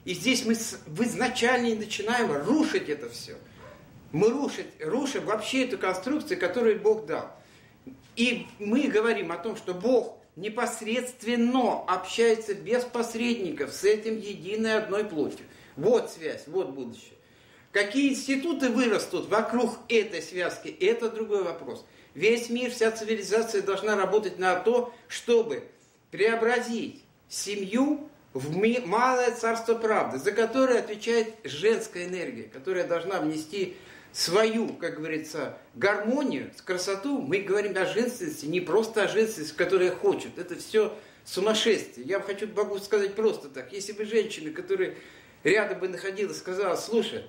И 0.05 0.13
здесь 0.13 0.45
мы 0.45 0.53
в 0.53 1.03
изначальне 1.03 1.75
начинаем 1.75 2.31
рушить 2.31 2.89
это 2.89 3.09
все. 3.09 3.35
Мы 4.11 4.29
рушить, 4.29 4.67
рушим 4.79 5.25
вообще 5.25 5.65
эту 5.65 5.77
конструкцию, 5.77 6.39
которую 6.39 6.79
Бог 6.79 7.07
дал. 7.07 7.35
И 8.15 8.47
мы 8.59 8.83
говорим 8.83 9.31
о 9.31 9.37
том, 9.37 9.57
что 9.57 9.73
Бог 9.73 10.19
непосредственно 10.35 11.81
общается 11.83 12.53
без 12.53 12.83
посредников 12.83 13.73
с 13.73 13.83
этим 13.83 14.17
единой 14.17 14.77
одной 14.77 15.05
плотью. 15.05 15.45
Вот 15.75 16.11
связь, 16.11 16.43
вот 16.47 16.69
будущее. 16.69 17.13
Какие 17.71 18.11
институты 18.11 18.69
вырастут 18.69 19.27
вокруг 19.27 19.77
этой 19.89 20.21
связки, 20.21 20.69
это 20.69 21.09
другой 21.09 21.43
вопрос. 21.43 21.85
Весь 22.13 22.49
мир, 22.49 22.71
вся 22.71 22.91
цивилизация 22.91 23.61
должна 23.61 23.97
работать 23.97 24.39
на 24.39 24.55
то, 24.55 24.93
чтобы 25.09 25.63
преобразить 26.11 27.03
семью 27.27 28.09
в 28.35 28.53
малое 28.85 29.31
царство 29.31 29.75
правды, 29.75 30.19
за 30.19 30.33
которое 30.33 30.79
отвечает 30.79 31.35
женская 31.45 32.05
энергия, 32.05 32.43
которая 32.43 32.85
должна 32.85 33.21
внести 33.21 33.77
свою, 34.11 34.73
как 34.73 34.97
говорится, 34.97 35.57
гармонию, 35.73 36.51
красоту. 36.65 37.21
Мы 37.21 37.39
говорим 37.39 37.77
о 37.77 37.85
женственности, 37.85 38.45
не 38.45 38.59
просто 38.59 39.03
о 39.03 39.07
женственности, 39.07 39.55
которая 39.55 39.91
хочет. 39.91 40.37
Это 40.37 40.57
все 40.57 40.93
сумасшествие. 41.23 42.05
Я 42.05 42.19
хочу 42.19 42.49
могу 42.53 42.77
сказать 42.79 43.15
просто 43.15 43.47
так. 43.47 43.71
Если 43.71 43.93
бы 43.93 44.03
женщина, 44.03 44.51
которая 44.51 44.95
рядом 45.45 45.79
бы 45.79 45.87
находилась, 45.87 46.37
сказала, 46.37 46.75
слушай, 46.75 47.23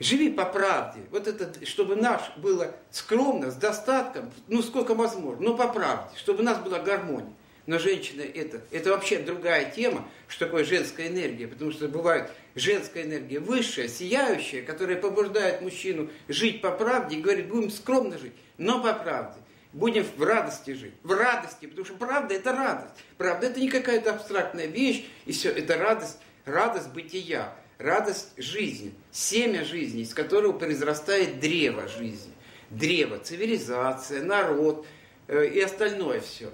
живи 0.00 0.30
по 0.30 0.44
правде. 0.44 1.00
Вот 1.12 1.26
это, 1.26 1.64
чтобы 1.64 1.96
наш 1.96 2.36
было 2.36 2.74
скромно, 2.90 3.50
с 3.50 3.54
достатком, 3.54 4.30
ну 4.48 4.60
сколько 4.60 4.94
возможно, 4.94 5.42
но 5.42 5.56
по 5.56 5.68
правде, 5.68 6.14
чтобы 6.18 6.40
у 6.40 6.44
нас 6.44 6.58
была 6.58 6.78
гармония. 6.78 7.32
Но 7.66 7.78
женщина 7.78 8.20
это, 8.20 8.60
это 8.70 8.90
вообще 8.90 9.18
другая 9.18 9.70
тема, 9.70 10.06
что 10.28 10.46
такое 10.46 10.64
женская 10.64 11.08
энергия, 11.08 11.48
потому 11.48 11.72
что 11.72 11.88
бывает 11.88 12.30
женская 12.54 13.04
энергия 13.04 13.40
высшая, 13.40 13.88
сияющая, 13.88 14.62
которая 14.62 14.96
побуждает 14.96 15.62
мужчину 15.62 16.10
жить 16.28 16.60
по 16.60 16.70
правде 16.70 17.16
и 17.16 17.22
говорит, 17.22 17.48
будем 17.48 17.70
скромно 17.70 18.18
жить, 18.18 18.32
но 18.58 18.82
по 18.82 18.92
правде. 18.92 19.40
Будем 19.72 20.04
в 20.04 20.22
радости 20.22 20.72
жить. 20.72 20.92
В 21.02 21.10
радости, 21.12 21.66
потому 21.66 21.84
что 21.84 21.94
правда 21.94 22.34
это 22.34 22.52
радость. 22.52 22.94
Правда 23.18 23.48
это 23.48 23.58
не 23.58 23.68
какая-то 23.68 24.12
абстрактная 24.12 24.66
вещь, 24.66 25.04
и 25.26 25.32
все, 25.32 25.50
это 25.50 25.76
радость, 25.76 26.18
радость 26.44 26.90
бытия, 26.90 27.52
радость 27.78 28.34
жизни, 28.36 28.94
семя 29.10 29.64
жизни, 29.64 30.02
из 30.02 30.14
которого 30.14 30.52
произрастает 30.52 31.40
древо 31.40 31.88
жизни. 31.88 32.32
Древо, 32.70 33.18
цивилизация, 33.18 34.22
народ 34.22 34.86
э, 35.26 35.46
и 35.46 35.60
остальное 35.60 36.20
все 36.20 36.52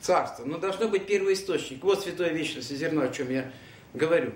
царство. 0.00 0.44
Но 0.44 0.58
должно 0.58 0.88
быть 0.88 1.06
первый 1.06 1.34
источник. 1.34 1.82
Вот 1.82 2.02
святое 2.02 2.30
вечное 2.30 2.62
зерно, 2.62 3.02
о 3.02 3.08
чем 3.08 3.30
я 3.30 3.50
говорю. 3.94 4.32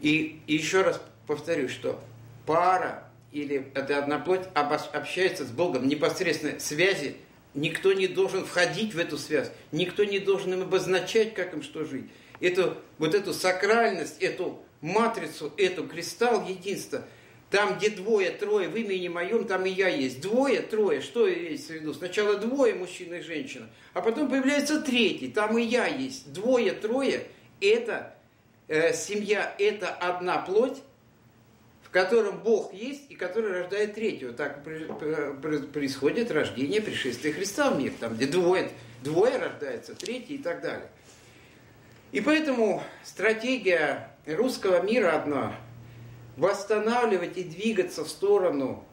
И, 0.00 0.40
и 0.46 0.54
еще 0.54 0.82
раз 0.82 1.00
повторю, 1.26 1.68
что 1.68 2.00
пара 2.46 3.04
или 3.32 3.70
это 3.74 3.98
одна 3.98 4.18
плоть 4.18 4.42
общается 4.54 5.44
с 5.44 5.50
Богом 5.50 5.88
непосредственно 5.88 6.60
связи. 6.60 7.16
Никто 7.54 7.92
не 7.92 8.06
должен 8.06 8.44
входить 8.44 8.94
в 8.94 8.98
эту 8.98 9.18
связь. 9.18 9.50
Никто 9.72 10.04
не 10.04 10.18
должен 10.18 10.54
им 10.54 10.62
обозначать, 10.62 11.34
как 11.34 11.54
им 11.54 11.62
что 11.62 11.84
жить. 11.84 12.06
Эту, 12.40 12.76
вот 12.98 13.14
эту 13.14 13.34
сакральность, 13.34 14.22
эту 14.22 14.62
матрицу, 14.80 15.52
эту 15.56 15.86
кристалл 15.86 16.46
единства– 16.46 17.02
там, 17.50 17.78
где 17.78 17.90
двое, 17.90 18.30
трое 18.30 18.68
в 18.68 18.76
имени 18.76 19.08
моем, 19.08 19.46
там 19.46 19.64
и 19.64 19.70
я 19.70 19.88
есть. 19.88 20.20
Двое, 20.20 20.60
трое, 20.60 21.00
что 21.00 21.32
имеется 21.32 21.72
в 21.72 21.76
виду? 21.76 21.94
Сначала 21.94 22.36
двое, 22.36 22.74
мужчина 22.74 23.14
и 23.14 23.22
женщина, 23.22 23.68
а 23.94 24.02
потом 24.02 24.28
появляется 24.28 24.80
третий, 24.82 25.28
там 25.28 25.56
и 25.56 25.62
я 25.62 25.86
есть. 25.86 26.32
Двое, 26.32 26.72
трое, 26.72 27.26
это 27.60 28.14
э, 28.68 28.92
семья, 28.92 29.54
это 29.58 29.88
одна 29.88 30.38
плоть, 30.38 30.78
в 31.82 31.90
котором 31.90 32.42
Бог 32.42 32.74
есть 32.74 33.10
и 33.10 33.14
который 33.14 33.62
рождает 33.62 33.94
третьего. 33.94 34.34
Так 34.34 34.62
происходит 34.62 36.30
рождение 36.30 36.82
пришествия 36.82 37.32
Христа 37.32 37.70
в 37.70 37.78
мир, 37.78 37.94
там 37.98 38.14
где 38.14 38.26
двое, 38.26 38.70
двое 39.02 39.38
рождается, 39.38 39.94
третий 39.94 40.34
и 40.34 40.42
так 40.42 40.60
далее. 40.60 40.90
И 42.12 42.20
поэтому 42.20 42.82
стратегия 43.04 44.10
русского 44.26 44.82
мира 44.82 45.16
одна– 45.16 45.58
восстанавливать 46.38 47.36
и 47.36 47.44
двигаться 47.44 48.04
в 48.04 48.08
сторону 48.08 48.84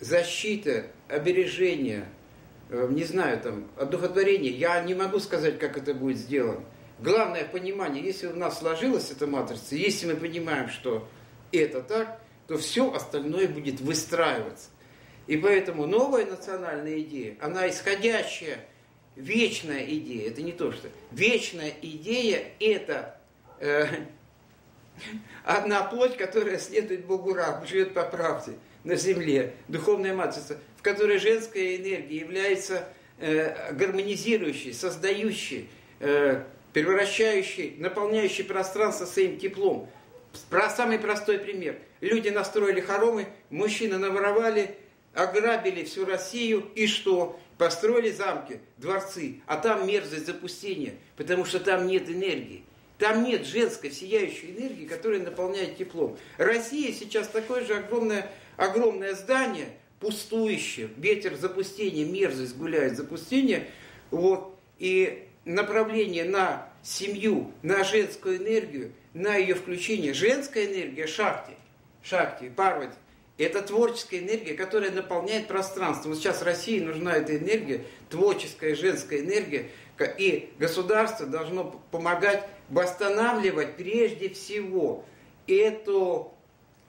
защиты, 0.00 0.90
обережения, 1.08 2.06
э, 2.68 2.88
не 2.90 3.04
знаю, 3.04 3.40
там, 3.40 3.70
одухотворения. 3.76 4.50
Я 4.50 4.82
не 4.82 4.94
могу 4.94 5.18
сказать, 5.18 5.58
как 5.58 5.78
это 5.78 5.94
будет 5.94 6.18
сделано. 6.18 6.64
Главное 6.98 7.44
понимание, 7.46 8.04
если 8.04 8.26
у 8.26 8.36
нас 8.36 8.58
сложилась 8.58 9.10
эта 9.10 9.26
матрица, 9.26 9.74
если 9.74 10.12
мы 10.12 10.16
понимаем, 10.16 10.68
что 10.68 11.08
это 11.52 11.80
так, 11.80 12.20
то 12.46 12.58
все 12.58 12.92
остальное 12.92 13.48
будет 13.48 13.80
выстраиваться. 13.80 14.68
И 15.26 15.38
поэтому 15.38 15.86
новая 15.86 16.26
национальная 16.26 17.00
идея, 17.00 17.36
она 17.40 17.68
исходящая 17.70 18.66
вечная 19.16 19.84
идея, 19.84 20.28
это 20.28 20.42
не 20.42 20.52
то 20.52 20.70
что. 20.72 20.88
Вечная 21.12 21.72
идея 21.80 22.42
это 22.58 23.18
э, 23.58 23.86
одна 25.44 25.82
плоть, 25.82 26.16
которая 26.16 26.58
следует 26.58 27.04
Богу 27.04 27.34
раб, 27.34 27.66
живет 27.66 27.94
по 27.94 28.04
правде 28.04 28.52
на 28.84 28.96
земле, 28.96 29.54
духовная 29.68 30.14
матрица, 30.14 30.58
в 30.78 30.82
которой 30.82 31.18
женская 31.18 31.76
энергия 31.76 32.18
является 32.18 32.88
э, 33.18 33.72
гармонизирующей, 33.72 34.72
создающей, 34.72 35.68
э, 36.00 36.42
превращающей, 36.72 37.76
наполняющей 37.78 38.44
пространство 38.44 39.04
своим 39.04 39.38
теплом. 39.38 39.88
Про 40.48 40.70
самый 40.70 40.98
простой 40.98 41.38
пример. 41.38 41.76
Люди 42.00 42.28
настроили 42.28 42.80
хоромы, 42.80 43.26
мужчины 43.50 43.98
наворовали, 43.98 44.76
ограбили 45.12 45.84
всю 45.84 46.04
Россию, 46.04 46.70
и 46.74 46.86
что? 46.86 47.38
Построили 47.58 48.10
замки, 48.10 48.60
дворцы, 48.78 49.40
а 49.46 49.56
там 49.56 49.86
мерзость 49.86 50.24
запустения, 50.24 50.94
потому 51.16 51.44
что 51.44 51.60
там 51.60 51.86
нет 51.86 52.08
энергии. 52.08 52.64
Там 53.00 53.24
нет 53.24 53.46
женской 53.46 53.90
сияющей 53.90 54.50
энергии, 54.50 54.84
которая 54.84 55.20
наполняет 55.20 55.78
теплом. 55.78 56.18
Россия 56.36 56.92
сейчас 56.92 57.28
такое 57.28 57.64
же 57.64 57.74
огромное, 57.74 58.30
огромное 58.58 59.14
здание, 59.14 59.68
пустующее, 60.00 60.90
ветер 60.98 61.34
запустения, 61.34 62.04
мерзость 62.04 62.56
гуляет 62.58 62.98
запустение, 62.98 63.66
вот, 64.10 64.54
и 64.78 65.26
направление 65.46 66.24
на 66.24 66.68
семью, 66.82 67.52
на 67.62 67.84
женскую 67.84 68.36
энергию, 68.36 68.92
на 69.14 69.34
ее 69.34 69.54
включение. 69.54 70.12
Женская 70.12 70.66
энергия 70.66 71.06
шахти, 71.06 71.54
шахти, 72.02 72.50
парвати, 72.50 72.92
это 73.38 73.62
творческая 73.62 74.18
энергия, 74.18 74.52
которая 74.52 74.90
наполняет 74.90 75.46
пространство. 75.46 76.10
Вот 76.10 76.18
сейчас 76.18 76.42
России 76.42 76.80
нужна 76.80 77.14
эта 77.14 77.38
энергия, 77.38 77.82
творческая 78.10 78.74
женская 78.74 79.20
энергия, 79.20 79.70
и 80.18 80.52
государство 80.58 81.26
должно 81.26 81.64
помогать 81.90 82.46
восстанавливать 82.70 83.76
прежде 83.76 84.30
всего 84.30 85.04
эту 85.46 86.32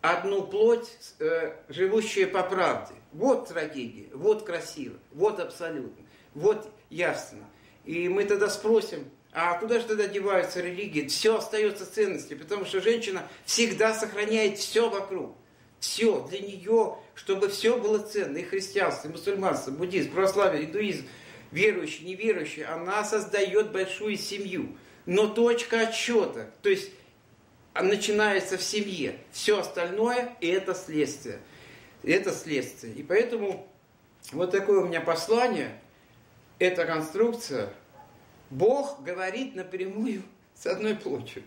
одну 0.02 0.44
плоть, 0.44 0.90
э, 1.20 1.54
живущую 1.70 2.32
по 2.32 2.44
правде. 2.44 2.94
Вот 3.12 3.50
трагедия, 3.50 4.08
вот 4.14 4.44
красиво, 4.46 4.98
вот 5.12 5.40
абсолютно, 5.40 6.06
вот 6.34 6.72
ясно. 6.90 7.40
И 7.84 8.08
мы 8.08 8.24
тогда 8.24 8.50
спросим, 8.50 9.10
а 9.34 9.58
куда 9.60 9.80
же 9.80 9.88
тогда 9.88 10.08
деваются 10.08 10.62
религии? 10.62 11.08
Все 11.08 11.38
остается 11.38 11.92
ценностью, 11.92 12.40
потому 12.40 12.66
что 12.66 12.80
женщина 12.80 13.24
всегда 13.46 13.94
сохраняет 13.94 14.58
все 14.58 14.90
вокруг 14.90 15.36
все 15.82 16.26
для 16.30 16.40
нее, 16.40 16.98
чтобы 17.16 17.50
все 17.50 17.78
было 17.78 17.98
ценно, 17.98 18.38
и 18.38 18.44
христианство, 18.44 19.10
и 19.10 19.12
мусульманство, 19.12 19.72
буддизм, 19.72 20.12
православие, 20.12 20.66
индуизм, 20.66 21.08
верующий, 21.52 22.06
неверующий, 22.06 22.64
она 22.64 23.04
создает 23.04 23.72
большую 23.72 24.16
семью. 24.16 24.78
Но 25.06 25.28
точка 25.28 25.82
отсчета, 25.82 26.52
то 26.62 26.70
есть 26.70 26.92
начинается 27.74 28.58
в 28.58 28.64
семье. 28.64 29.18
Все 29.32 29.60
остальное– 29.60 30.36
это 30.42 30.74
следствие. 30.74 31.40
Это 32.04 32.32
следствие. 32.32 32.94
И 32.94 33.04
поэтому 33.04 33.68
вот 34.32 34.52
такое 34.52 34.82
у 34.82 34.88
меня 34.88 35.02
послание, 35.02 35.80
эта 36.60 36.86
конструкция. 36.86 37.74
Бог 38.50 39.02
говорит 39.04 39.56
напрямую 39.56 40.24
с 40.56 40.66
одной 40.68 40.96
плотью. 40.96 41.44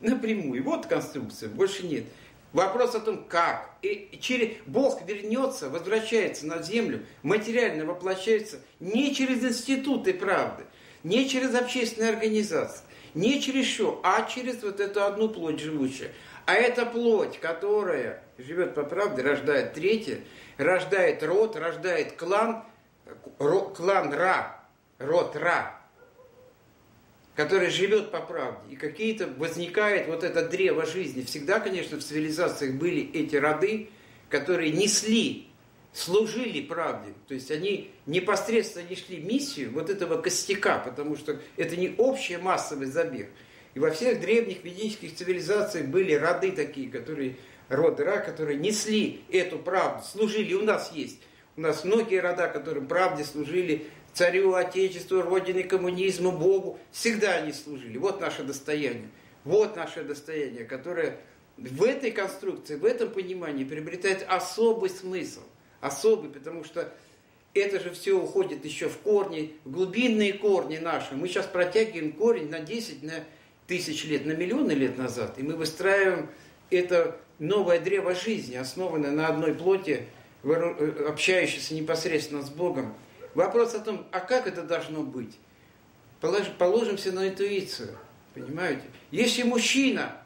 Напрямую. 0.00 0.62
Вот 0.64 0.86
конструкция, 0.86 1.48
больше 1.48 1.86
нет. 1.86 2.04
Вопрос 2.52 2.94
о 2.94 3.00
том, 3.00 3.24
как. 3.24 3.70
И 3.82 4.18
через... 4.20 4.56
Бог 4.66 5.06
вернется, 5.06 5.68
возвращается 5.68 6.46
на 6.46 6.62
землю, 6.62 7.04
материально 7.22 7.84
воплощается 7.84 8.60
не 8.80 9.14
через 9.14 9.44
институты 9.44 10.14
правды, 10.14 10.64
не 11.02 11.28
через 11.28 11.54
общественные 11.54 12.10
организации, 12.10 12.82
не 13.16 13.40
через 13.40 13.66
что, 13.66 14.00
а 14.04 14.28
через 14.28 14.62
вот 14.62 14.78
эту 14.78 15.02
одну 15.02 15.28
плоть 15.30 15.58
живущую. 15.58 16.10
А 16.44 16.54
эта 16.54 16.86
плоть, 16.86 17.40
которая 17.40 18.22
живет 18.38 18.74
по 18.74 18.84
правде, 18.84 19.22
рождает 19.22 19.72
третье, 19.72 20.20
рождает 20.58 21.22
род, 21.22 21.56
рождает 21.56 22.12
клан, 22.12 22.62
клан 23.38 24.12
Ра, 24.12 24.60
род 24.98 25.34
Ра, 25.34 25.80
который 27.34 27.70
живет 27.70 28.10
по 28.10 28.20
правде, 28.20 28.74
и 28.74 28.76
какие-то 28.76 29.26
возникает 29.26 30.06
вот 30.08 30.22
это 30.22 30.46
древо 30.46 30.84
жизни. 30.84 31.22
Всегда, 31.22 31.58
конечно, 31.58 31.98
в 31.98 32.04
цивилизациях 32.04 32.74
были 32.74 33.10
эти 33.12 33.36
роды, 33.36 33.88
которые 34.28 34.72
несли, 34.72 35.45
служили 35.96 36.60
правде. 36.60 37.14
То 37.26 37.34
есть 37.34 37.50
они 37.50 37.90
непосредственно 38.04 38.86
несли 38.88 39.18
миссию 39.18 39.72
вот 39.72 39.88
этого 39.88 40.20
костяка, 40.20 40.78
потому 40.78 41.16
что 41.16 41.40
это 41.56 41.76
не 41.76 41.94
общий 41.96 42.36
массовый 42.36 42.86
забег. 42.86 43.28
И 43.74 43.78
во 43.78 43.90
всех 43.90 44.20
древних 44.20 44.62
ведических 44.62 45.14
цивилизациях 45.14 45.86
были 45.86 46.12
роды 46.12 46.52
такие, 46.52 46.90
которые, 46.90 47.36
роды 47.68 48.04
Ра, 48.04 48.18
которые 48.18 48.58
несли 48.58 49.22
эту 49.30 49.58
правду, 49.58 50.04
служили. 50.04 50.54
У 50.54 50.62
нас 50.62 50.92
есть. 50.92 51.18
У 51.56 51.62
нас 51.62 51.84
многие 51.84 52.20
рода, 52.20 52.48
которым 52.48 52.86
правде 52.86 53.24
служили 53.24 53.86
царю, 54.12 54.54
отечеству, 54.54 55.22
родине, 55.22 55.64
коммунизму, 55.64 56.32
Богу. 56.32 56.78
Всегда 56.92 57.36
они 57.36 57.52
служили. 57.52 57.96
Вот 57.96 58.20
наше 58.20 58.42
достояние. 58.42 59.08
Вот 59.44 59.76
наше 59.76 60.04
достояние, 60.04 60.64
которое 60.64 61.18
в 61.56 61.82
этой 61.84 62.10
конструкции, 62.10 62.76
в 62.76 62.84
этом 62.84 63.10
понимании 63.10 63.64
приобретает 63.64 64.26
особый 64.28 64.90
смысл. 64.90 65.40
Особый, 65.86 66.30
потому 66.30 66.64
что 66.64 66.92
это 67.54 67.80
же 67.80 67.90
все 67.90 68.12
уходит 68.12 68.64
еще 68.64 68.88
в 68.88 68.98
корни, 68.98 69.54
в 69.64 69.70
глубинные 69.70 70.32
корни 70.32 70.78
наши. 70.78 71.14
Мы 71.14 71.28
сейчас 71.28 71.46
протягиваем 71.46 72.12
корень 72.12 72.50
на 72.50 72.60
10, 72.60 73.02
на 73.02 73.24
тысяч 73.66 74.04
лет, 74.04 74.26
на 74.26 74.32
миллионы 74.32 74.72
лет 74.72 74.98
назад. 74.98 75.38
И 75.38 75.42
мы 75.42 75.54
выстраиваем 75.54 76.28
это 76.70 77.16
новое 77.38 77.80
древо 77.80 78.14
жизни, 78.14 78.56
основанное 78.56 79.10
на 79.10 79.28
одной 79.28 79.54
плоти, 79.54 80.06
э, 80.42 81.06
общающейся 81.08 81.74
непосредственно 81.74 82.42
с 82.42 82.50
Богом. 82.50 82.94
Вопрос 83.34 83.74
о 83.74 83.80
том, 83.80 84.06
а 84.12 84.20
как 84.20 84.46
это 84.46 84.62
должно 84.62 85.02
быть? 85.02 85.36
Положимся 86.58 87.12
на 87.12 87.28
интуицию, 87.28 87.96
понимаете? 88.34 88.82
Если 89.10 89.42
мужчина, 89.42 90.16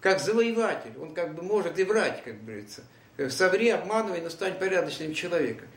как 0.00 0.18
завоеватель, 0.18 0.92
он 1.00 1.14
как 1.14 1.34
бы 1.34 1.42
может 1.42 1.78
и 1.78 1.84
врать, 1.84 2.22
как 2.24 2.42
говорится, 2.44 2.82
соври, 3.28 3.68
обманывай, 3.68 4.20
но 4.20 4.30
стань 4.30 4.58
порядочным 4.58 5.14
человеком, 5.14 5.68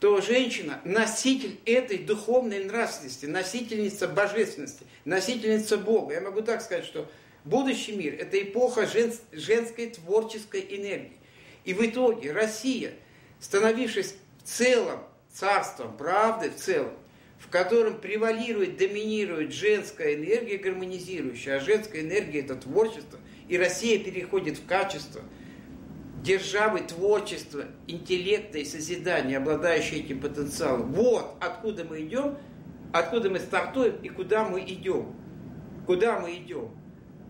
то 0.00 0.20
женщина 0.20 0.80
носитель 0.84 1.60
этой 1.64 1.98
духовной 1.98 2.64
нравственности, 2.64 3.26
носительница 3.26 4.08
божественности, 4.08 4.84
носительница 5.04 5.78
Бога. 5.78 6.14
Я 6.14 6.20
могу 6.20 6.42
так 6.42 6.60
сказать, 6.60 6.84
что 6.84 7.08
будущий 7.44 7.92
мир– 7.92 8.14
это 8.20 8.42
эпоха 8.42 8.88
женской 9.32 9.90
творческой 9.90 10.66
энергии. 10.68 11.18
И 11.64 11.74
в 11.74 11.86
итоге 11.86 12.32
Россия, 12.32 12.94
становившись 13.38 14.14
в 14.42 14.48
целом 14.48 15.04
царством 15.32 15.96
правды 15.96 16.50
в 16.50 16.56
целом, 16.56 16.92
в 17.38 17.48
котором 17.48 18.00
превалирует, 18.00 18.76
доминирует 18.76 19.52
женская 19.52 20.14
энергия 20.14 20.58
гармонизирующая, 20.58 21.56
а 21.56 21.60
женская 21.60 22.02
энергия 22.02 22.40
это 22.40 22.54
творчество, 22.54 23.18
и 23.48 23.58
Россия 23.58 23.98
переходит 23.98 24.58
в 24.58 24.66
качество 24.66 25.22
державы 26.22 26.80
творчества, 26.80 27.64
интеллекта 27.86 28.58
и 28.58 28.64
созидания, 28.64 29.38
обладающей 29.38 30.00
этим 30.00 30.20
потенциалом. 30.20 30.92
Вот 30.92 31.36
откуда 31.40 31.84
мы 31.84 32.02
идем, 32.02 32.38
откуда 32.92 33.28
мы 33.28 33.40
стартуем 33.40 33.96
и 34.02 34.08
куда 34.08 34.44
мы 34.44 34.60
идем. 34.60 35.14
Куда 35.86 36.20
мы 36.20 36.36
идем. 36.36 36.70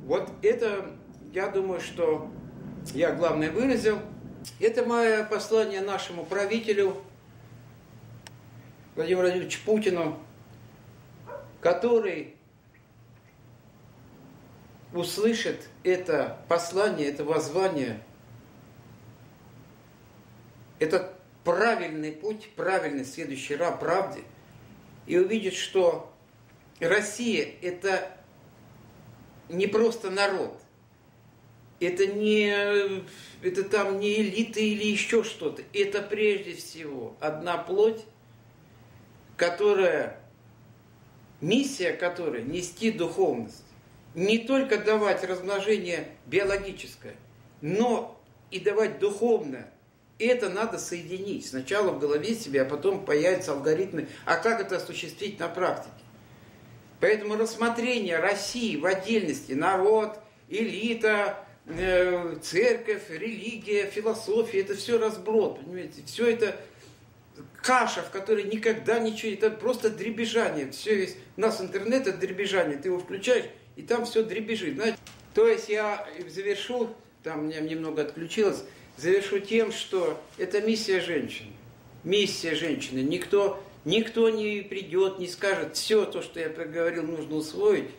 Вот 0.05 0.31
это, 0.43 0.91
я 1.33 1.49
думаю, 1.49 1.81
что 1.81 2.31
я 2.93 3.13
главное 3.13 3.51
выразил. 3.51 3.99
Это 4.61 4.85
мое 4.85 5.25
послание 5.25 5.81
нашему 5.81 6.25
правителю, 6.25 6.97
Владимиру 8.95 9.23
Владимировичу 9.23 9.61
Путину, 9.65 10.19
который 11.63 12.35
услышит 14.93 15.69
это 15.83 16.39
послание, 16.49 17.09
это 17.09 17.25
воззвание 17.25 18.03
этот 20.83 21.13
правильный 21.45 22.13
путь, 22.13 22.51
правильный 22.57 23.05
следующий 23.05 23.55
ра 23.55 23.71
правде, 23.71 24.23
и 25.07 25.17
увидит, 25.17 25.55
что 25.55 26.13
Россия– 26.81 27.49
это 27.63 28.11
не 29.49 29.67
просто 29.67 30.11
народ, 30.11 30.61
это 31.79 32.07
не 32.07 33.05
это 33.43 33.65
там 33.65 33.99
не 33.99 34.21
элита 34.21 34.61
или 34.61 34.85
еще 34.85 35.25
что-то. 35.25 35.63
Это 35.73 36.01
прежде 36.03 36.55
всего 36.55 37.17
одна 37.21 37.59
плоть, 37.59 38.05
которая, 39.37 40.21
миссия 41.41 41.93
которой 41.93 42.45
нести 42.45 42.93
духовность. 42.93 43.65
Не 44.15 44.39
только 44.39 44.79
давать 44.79 45.25
размножение 45.25 46.09
биологическое, 46.27 47.17
но 47.61 48.21
и 48.51 48.61
давать 48.61 48.99
духовное. 48.99 49.72
Это 50.27 50.49
надо 50.49 50.79
соединить. 50.79 51.47
Сначала 51.47 51.91
в 51.91 51.99
голове 51.99 52.35
себе, 52.35 52.63
а 52.63 52.65
потом 52.65 53.05
появятся 53.05 53.53
алгоритмы. 53.53 54.09
А 54.25 54.37
как 54.37 54.61
это 54.61 54.77
осуществить 54.77 55.39
на 55.39 55.49
практике? 55.49 55.93
Поэтому 57.01 57.37
рассмотрение 57.37 58.19
России 58.19 58.77
в 58.77 58.87
отдельности, 58.87 59.53
народ, 59.53 60.19
элита, 60.49 61.45
Э, 61.65 62.37
церковь, 62.43 63.09
религия, 63.09 63.87
философия, 63.87 64.63
это 64.63 64.75
все 64.75 64.99
разброд, 64.99 65.61
понимаете, 65.61 66.03
все 66.07 66.27
это 66.27 66.57
каша, 67.63 68.03
в 68.03 68.11
которой 68.11 68.43
никогда 68.43 68.99
ничего, 68.99 69.33
это 69.33 69.49
просто 69.49 69.89
дребезжание, 69.89 70.73
все 70.73 71.03
есть, 71.03 71.19
у 71.37 71.41
нас 71.41 71.61
интернет 71.61 72.09
это 72.09 72.19
дребезжание, 72.19 72.79
ты 72.79 72.89
его 72.89 72.99
включаешь, 72.99 73.45
и 73.77 73.83
там 73.83 74.07
все 74.07 74.25
дребезжит, 74.25 74.75
знаете. 74.75 74.99
То 75.35 75.47
есть 75.47 75.69
я 75.69 76.05
завершу, 76.29 76.91
там 77.23 77.47
меня 77.47 77.61
немного 77.61 78.03
отключилось, 78.03 78.65
завершу 78.97 79.41
тем, 79.41 79.73
что 79.73 80.21
это 80.39 80.61
миссия 80.61 81.01
женщины, 81.01 81.53
миссия 82.05 82.55
женщины, 82.55 83.01
никто, 83.01 83.63
никто 83.85 84.29
не 84.31 84.63
придет, 84.63 85.19
не 85.19 85.29
скажет, 85.29 85.77
все 85.77 86.05
то, 86.05 86.23
что 86.23 86.41
я 86.41 86.49
проговорил, 86.49 87.05
нужно 87.05 87.37
усвоить, 87.37 87.91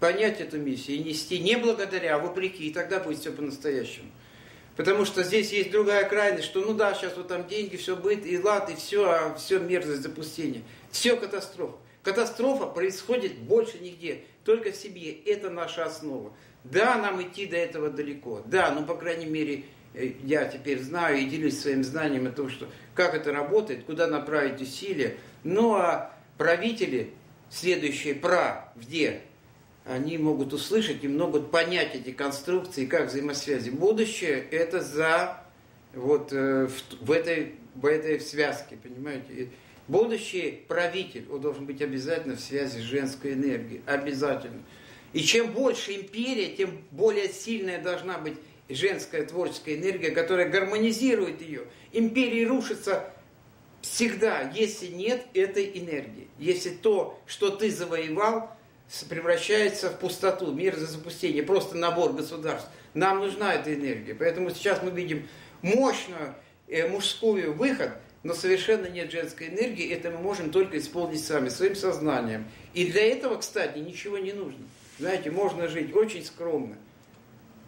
понять 0.00 0.40
эту 0.40 0.58
миссию 0.58 0.98
и 0.98 1.04
нести 1.04 1.38
не 1.38 1.56
благодаря, 1.56 2.16
а 2.16 2.18
вопреки, 2.18 2.68
и 2.68 2.72
тогда 2.72 2.98
будет 2.98 3.18
все 3.18 3.32
по-настоящему. 3.32 4.10
Потому 4.76 5.04
что 5.04 5.22
здесь 5.22 5.52
есть 5.52 5.70
другая 5.70 6.08
крайность, 6.08 6.46
что 6.46 6.60
ну 6.60 6.74
да, 6.74 6.94
сейчас 6.94 7.16
вот 7.16 7.28
там 7.28 7.46
деньги, 7.46 7.76
все 7.76 7.94
будет, 7.94 8.26
и 8.26 8.38
лад, 8.38 8.70
и 8.70 8.74
все, 8.74 9.04
а 9.04 9.34
все 9.34 9.58
мерзость, 9.58 10.02
запустение. 10.02 10.62
Все 10.90 11.16
катастрофа. 11.16 11.76
Катастрофа 12.02 12.66
происходит 12.66 13.38
больше 13.38 13.78
нигде, 13.78 14.22
только 14.44 14.72
в 14.72 14.76
себе. 14.76 15.12
Это 15.12 15.50
наша 15.50 15.84
основа. 15.84 16.32
Да, 16.64 16.96
нам 16.96 17.22
идти 17.22 17.46
до 17.46 17.56
этого 17.56 17.90
далеко. 17.90 18.42
Да, 18.46 18.70
ну, 18.70 18.84
по 18.84 18.94
крайней 18.94 19.26
мере, 19.26 19.64
я 19.94 20.46
теперь 20.46 20.80
знаю 20.80 21.18
и 21.18 21.26
делюсь 21.26 21.60
своим 21.60 21.84
знанием 21.84 22.26
о 22.26 22.30
том, 22.30 22.48
что 22.48 22.68
как 22.94 23.14
это 23.14 23.32
работает, 23.32 23.84
куда 23.84 24.06
направить 24.06 24.60
усилия. 24.60 25.16
Ну, 25.44 25.74
а 25.74 26.14
правители, 26.38 27.12
следующие 27.50 28.14
пра, 28.14 28.72
где? 28.76 29.22
они 29.84 30.18
могут 30.18 30.52
услышать 30.52 31.02
и 31.02 31.08
могут 31.08 31.50
понять 31.50 31.94
эти 31.94 32.12
конструкции, 32.12 32.86
как 32.86 33.08
взаимосвязи. 33.08 33.70
Будущее 33.70 34.44
это 34.50 34.80
за 34.80 35.42
вот 35.94 36.32
э, 36.32 36.68
в, 36.68 37.04
в, 37.04 37.10
этой, 37.10 37.56
в 37.74 37.86
этой 37.86 38.20
связке, 38.20 38.76
понимаете? 38.76 39.50
Будущий 39.88 40.62
правитель, 40.68 41.26
он 41.30 41.40
должен 41.40 41.66
быть 41.66 41.82
обязательно 41.82 42.36
в 42.36 42.40
связи 42.40 42.78
с 42.78 42.82
женской 42.82 43.32
энергией, 43.32 43.82
обязательно. 43.84 44.62
И 45.12 45.20
чем 45.20 45.52
больше 45.52 45.92
империя, 45.96 46.54
тем 46.56 46.78
более 46.92 47.28
сильная 47.28 47.82
должна 47.82 48.18
быть 48.18 48.34
женская 48.68 49.24
творческая 49.24 49.76
энергия, 49.76 50.10
которая 50.10 50.48
гармонизирует 50.48 51.42
ее. 51.42 51.64
Империи 51.92 52.44
рушатся 52.44 53.12
всегда, 53.82 54.50
если 54.54 54.86
нет 54.86 55.26
этой 55.34 55.66
энергии. 55.74 56.28
Если 56.38 56.70
то, 56.70 57.20
что 57.26 57.50
ты 57.50 57.70
завоевал, 57.70 58.50
превращается 59.08 59.90
в 59.90 59.98
пустоту, 59.98 60.52
мир 60.52 60.76
за 60.76 60.86
запустение, 60.86 61.42
просто 61.42 61.76
набор 61.76 62.12
государств. 62.12 62.68
Нам 62.94 63.20
нужна 63.20 63.54
эта 63.54 63.74
энергия. 63.74 64.14
Поэтому 64.14 64.50
сейчас 64.50 64.82
мы 64.82 64.90
видим 64.90 65.26
мощную 65.62 66.34
э, 66.68 66.86
мужскую 66.88 67.54
выход, 67.54 67.92
но 68.22 68.34
совершенно 68.34 68.86
нет 68.86 69.10
женской 69.10 69.48
энергии. 69.48 69.90
Это 69.90 70.10
мы 70.10 70.18
можем 70.18 70.50
только 70.50 70.78
исполнить 70.78 71.24
сами, 71.24 71.48
своим 71.48 71.74
сознанием. 71.74 72.46
И 72.74 72.86
для 72.86 73.02
этого, 73.02 73.36
кстати, 73.36 73.78
ничего 73.78 74.18
не 74.18 74.32
нужно. 74.32 74.64
Знаете, 74.98 75.30
можно 75.30 75.68
жить 75.68 75.94
очень 75.96 76.24
скромно, 76.24 76.76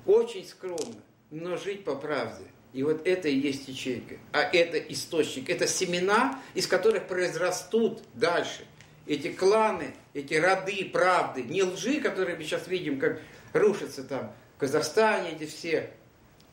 очень 0.07 0.47
скромно, 0.47 1.03
но 1.31 1.57
жить 1.57 1.85
по 1.85 1.95
правде. 1.95 2.45
И 2.73 2.83
вот 2.83 3.07
это 3.07 3.29
и 3.29 3.39
есть 3.39 3.69
ячейка. 3.69 4.17
А 4.33 4.41
это 4.43 4.79
источник, 4.79 5.49
это 5.49 5.67
семена, 5.67 6.41
из 6.55 6.67
которых 6.67 7.07
произрастут 7.07 8.03
дальше 8.15 8.67
эти 9.07 9.33
кланы, 9.33 9.95
эти 10.13 10.35
роды 10.35 10.91
правды, 10.93 11.43
не 11.43 11.63
лжи, 11.63 12.01
которые 12.01 12.37
мы 12.37 12.45
сейчас 12.45 12.67
видим, 12.69 12.99
как 12.99 13.21
рушатся 13.53 14.05
там 14.05 14.33
в 14.57 14.61
Казахстане, 14.61 15.33
эти 15.33 15.47
все 15.47 15.91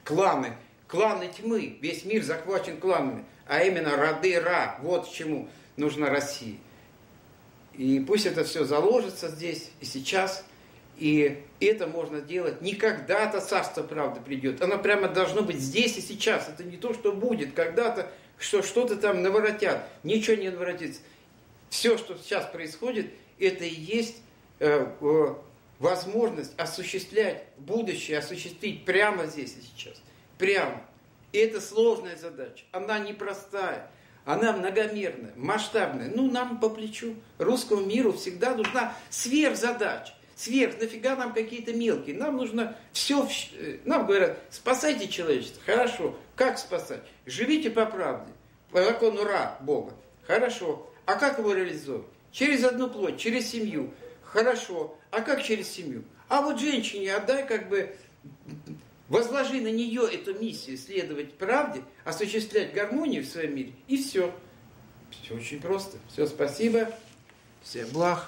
кланы, 0.03 0.53
кланы 0.87 1.29
тьмы, 1.29 1.77
весь 1.81 2.03
мир 2.03 2.23
захвачен 2.23 2.77
кланами, 2.77 3.25
а 3.47 3.63
именно 3.63 3.95
роды 3.95 4.39
Ра, 4.39 4.77
вот 4.81 5.11
чему 5.11 5.49
нужна 5.77 6.09
Россия. 6.09 6.57
И 7.73 7.99
пусть 8.01 8.25
это 8.25 8.43
все 8.43 8.65
заложится 8.65 9.29
здесь 9.29 9.71
и 9.79 9.85
сейчас, 9.85 10.45
и 11.01 11.43
это 11.59 11.87
можно 11.87 12.21
делать 12.21 12.61
не 12.61 12.75
когда-то 12.75 13.41
царство 13.41 13.81
правды 13.81 14.21
придет, 14.21 14.61
оно 14.61 14.77
прямо 14.77 15.07
должно 15.07 15.41
быть 15.41 15.59
здесь 15.59 15.97
и 15.97 16.01
сейчас. 16.01 16.47
Это 16.47 16.63
не 16.63 16.77
то, 16.77 16.93
что 16.93 17.11
будет 17.11 17.53
когда-то, 17.53 18.11
что 18.37 18.61
что-то 18.61 18.95
там 18.95 19.23
наворотят. 19.23 19.83
Ничего 20.03 20.35
не 20.35 20.49
наворотится 20.49 21.01
все, 21.71 21.97
что 21.97 22.15
сейчас 22.17 22.45
происходит, 22.45 23.07
это 23.39 23.63
и 23.65 23.73
есть 23.73 24.17
э, 24.59 24.85
э, 25.01 25.35
возможность 25.79 26.51
осуществлять 26.59 27.45
будущее, 27.57 28.19
осуществить 28.19 28.85
прямо 28.85 29.25
здесь 29.25 29.55
и 29.57 29.61
сейчас. 29.61 29.99
Прямо. 30.37 30.83
И 31.31 31.39
это 31.39 31.59
сложная 31.59 32.17
задача. 32.17 32.65
Она 32.71 32.99
непростая. 32.99 33.89
Она 34.25 34.51
многомерная, 34.51 35.33
масштабная. 35.35 36.11
Ну, 36.13 36.29
нам 36.29 36.59
по 36.59 36.69
плечу. 36.69 37.15
Русскому 37.39 37.85
миру 37.85 38.13
всегда 38.13 38.53
нужна 38.53 38.93
сверхзадача. 39.09 40.13
Сверх, 40.41 40.79
нафига 40.79 41.15
нам 41.15 41.35
какие-то 41.35 41.71
мелкие? 41.71 42.15
Нам 42.15 42.37
нужно 42.37 42.75
все, 42.93 43.29
э, 43.59 43.77
нам 43.85 44.07
говорят, 44.07 44.39
спасайте 44.49 45.07
человечество. 45.07 45.61
Хорошо. 45.63 46.17
Как 46.35 46.57
спасать? 46.57 47.03
Живите 47.27 47.69
по 47.69 47.85
правде. 47.85 48.31
По 48.71 48.83
закону 48.83 49.23
Ра, 49.23 49.59
Бога. 49.61 49.93
Хорошо. 50.25 50.91
А 51.05 51.13
как 51.13 51.37
его 51.37 51.53
реализовать? 51.53 52.07
Через 52.31 52.63
одну 52.63 52.89
плоть, 52.89 53.19
через 53.19 53.51
семью. 53.51 53.93
Хорошо. 54.23 54.97
А 55.11 55.21
как 55.21 55.43
через 55.43 55.69
семью? 55.69 56.03
А 56.27 56.41
вот 56.41 56.59
женщине 56.59 57.13
отдай 57.13 57.45
как 57.45 57.69
бы 57.69 57.95
возложи 59.09 59.61
на 59.61 59.69
нее 59.71 60.09
эту 60.11 60.33
миссию, 60.33 60.75
следовать 60.75 61.35
правде, 61.35 61.83
осуществлять 62.03 62.73
гармонию 62.73 63.23
в 63.23 63.27
своем 63.27 63.55
мире, 63.55 63.73
и 63.87 64.01
все. 64.01 64.33
Все 65.11 65.35
очень 65.35 65.61
просто. 65.61 65.99
Все, 66.11 66.25
спасибо. 66.25 66.91
Всем 67.61 67.87
благ. 67.89 68.27